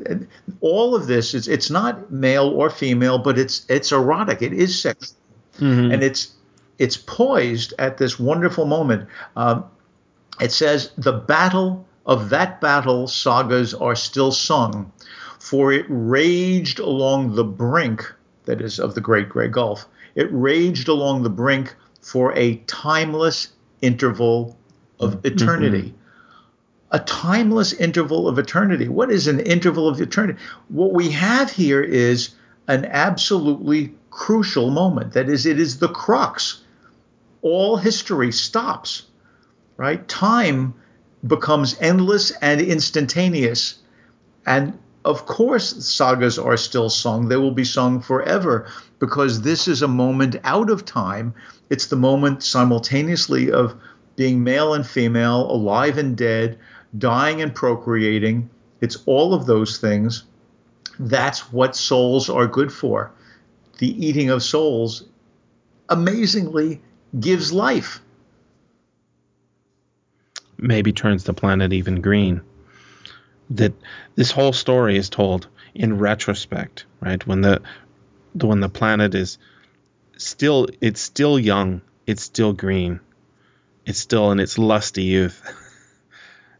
All 0.60 0.94
of 0.94 1.06
this 1.06 1.34
is 1.34 1.48
it's 1.48 1.70
not 1.70 2.10
male 2.10 2.48
or 2.48 2.70
female, 2.70 3.18
but 3.18 3.38
it's 3.38 3.64
it's 3.68 3.92
erotic. 3.92 4.42
It 4.42 4.52
is 4.52 4.80
sexual, 4.80 5.16
mm-hmm. 5.58 5.92
and 5.92 6.02
it's 6.02 6.34
it's 6.78 6.96
poised 6.96 7.74
at 7.78 7.98
this 7.98 8.18
wonderful 8.18 8.64
moment. 8.64 9.08
Um, 9.36 9.64
it 10.40 10.52
says 10.52 10.92
the 10.96 11.12
battle 11.12 11.86
of 12.06 12.30
that 12.30 12.60
battle 12.60 13.06
sagas 13.06 13.74
are 13.74 13.94
still 13.94 14.32
sung, 14.32 14.90
for 15.50 15.72
it 15.72 15.84
raged 15.88 16.78
along 16.78 17.34
the 17.34 17.42
brink, 17.42 18.04
that 18.44 18.60
is 18.60 18.78
of 18.78 18.94
the 18.94 19.00
Great 19.00 19.28
Gray 19.28 19.48
Gulf. 19.48 19.84
It 20.14 20.28
raged 20.30 20.86
along 20.86 21.24
the 21.24 21.28
brink 21.28 21.74
for 22.00 22.32
a 22.38 22.54
timeless 22.68 23.48
interval 23.82 24.56
of 25.00 25.16
mm-hmm. 25.16 25.26
eternity. 25.26 25.82
Mm-hmm 25.82 25.96
a 26.92 26.98
timeless 26.98 27.72
interval 27.72 28.26
of 28.26 28.36
eternity. 28.36 28.88
What 28.88 29.12
is 29.12 29.28
an 29.28 29.38
interval 29.38 29.86
of 29.86 30.00
eternity? 30.00 30.40
What 30.66 30.92
we 30.92 31.10
have 31.10 31.48
here 31.48 31.80
is 31.80 32.30
an 32.66 32.84
absolutely 32.84 33.94
crucial 34.10 34.70
moment. 34.70 35.12
That 35.12 35.28
is, 35.28 35.46
it 35.46 35.60
is 35.60 35.78
the 35.78 35.86
crux. 35.88 36.62
All 37.42 37.76
history 37.76 38.32
stops, 38.32 39.04
right? 39.76 40.08
Time 40.08 40.74
becomes 41.24 41.76
endless 41.80 42.32
and 42.32 42.60
instantaneous. 42.60 43.78
And 44.44 44.76
of 45.04 45.24
course, 45.26 45.84
sagas 45.84 46.38
are 46.38 46.56
still 46.56 46.90
sung. 46.90 47.28
They 47.28 47.36
will 47.36 47.52
be 47.52 47.64
sung 47.64 48.00
forever 48.00 48.68
because 48.98 49.40
this 49.40 49.66
is 49.66 49.82
a 49.82 49.88
moment 49.88 50.36
out 50.44 50.70
of 50.70 50.84
time. 50.84 51.34
It's 51.70 51.86
the 51.86 51.96
moment 51.96 52.42
simultaneously 52.42 53.50
of 53.50 53.74
being 54.16 54.44
male 54.44 54.74
and 54.74 54.86
female, 54.86 55.50
alive 55.50 55.96
and 55.96 56.16
dead, 56.16 56.58
dying 56.98 57.40
and 57.40 57.54
procreating. 57.54 58.50
It's 58.82 58.98
all 59.06 59.32
of 59.32 59.46
those 59.46 59.78
things. 59.78 60.24
That's 60.98 61.50
what 61.52 61.76
souls 61.76 62.28
are 62.28 62.46
good 62.46 62.70
for. 62.70 63.10
The 63.78 64.06
eating 64.06 64.28
of 64.28 64.42
souls 64.42 65.04
amazingly 65.88 66.82
gives 67.18 67.52
life. 67.52 68.00
Maybe 70.58 70.92
turns 70.92 71.24
the 71.24 71.32
planet 71.32 71.72
even 71.72 72.02
green. 72.02 72.42
That 73.50 73.72
this 74.14 74.30
whole 74.30 74.52
story 74.52 74.96
is 74.96 75.08
told 75.08 75.48
in 75.74 75.98
retrospect, 75.98 76.84
right? 77.00 77.24
When 77.26 77.40
the 77.40 77.62
when 78.34 78.60
the 78.60 78.68
planet 78.68 79.14
is 79.14 79.38
still 80.16 80.68
it's 80.80 81.00
still 81.00 81.38
young, 81.38 81.82
it's 82.06 82.22
still 82.22 82.52
green, 82.52 83.00
it's 83.86 83.98
still 83.98 84.30
in 84.32 84.40
its 84.40 84.58
lusty 84.58 85.04
youth. 85.04 85.42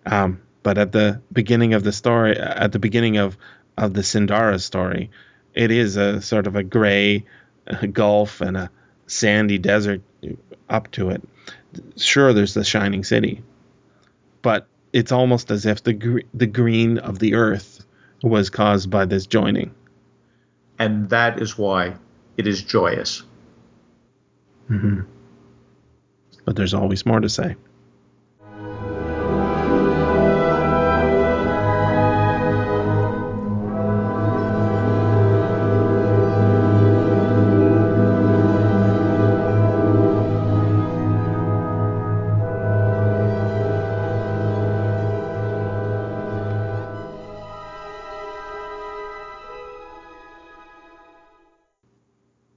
Um, 0.07 0.41
but 0.63 0.79
at 0.79 0.93
the 0.93 1.21
beginning 1.31 1.75
of 1.75 1.85
the 1.85 1.93
story, 1.93 2.35
at 2.39 2.73
the 2.73 2.79
beginning 2.79 3.19
of 3.19 3.37
of 3.77 3.93
the 3.93 4.01
Sindara 4.01 4.59
story, 4.61 5.11
it 5.55 5.71
is 5.71 5.97
a 5.97 6.21
sort 6.23 6.47
of 6.47 6.57
a 6.57 6.63
gray 6.63 7.27
uh, 7.67 7.87
gulf 7.87 8.41
and 8.41 8.57
a 8.57 8.71
sandy 9.07 9.59
desert 9.59 10.03
up 10.69 10.91
to 10.93 11.11
it. 11.11 11.23
Sure, 11.97 12.33
there's 12.33 12.55
the 12.55 12.65
shining 12.65 13.05
city, 13.05 13.43
but 14.43 14.67
it's 14.93 15.13
almost 15.13 15.51
as 15.51 15.67
if 15.67 15.83
the 15.83 15.93
gr- 15.93 16.21
the 16.35 16.47
green 16.47 16.99
of 16.99 17.19
the 17.19 17.35
earth 17.35 17.85
was 18.23 18.51
caused 18.51 18.91
by 18.91 19.05
this 19.05 19.27
joining. 19.27 19.75
And 20.79 21.09
that 21.11 21.41
is 21.41 21.57
why 21.59 21.95
it 22.37 22.47
is 22.47 22.63
joyous. 22.63 23.23
Mm-hmm. 24.71 25.01
But 26.45 26.57
there's 26.57 26.75
always 26.75 27.05
more 27.05 27.21
to 27.21 27.29
say. 27.29 27.57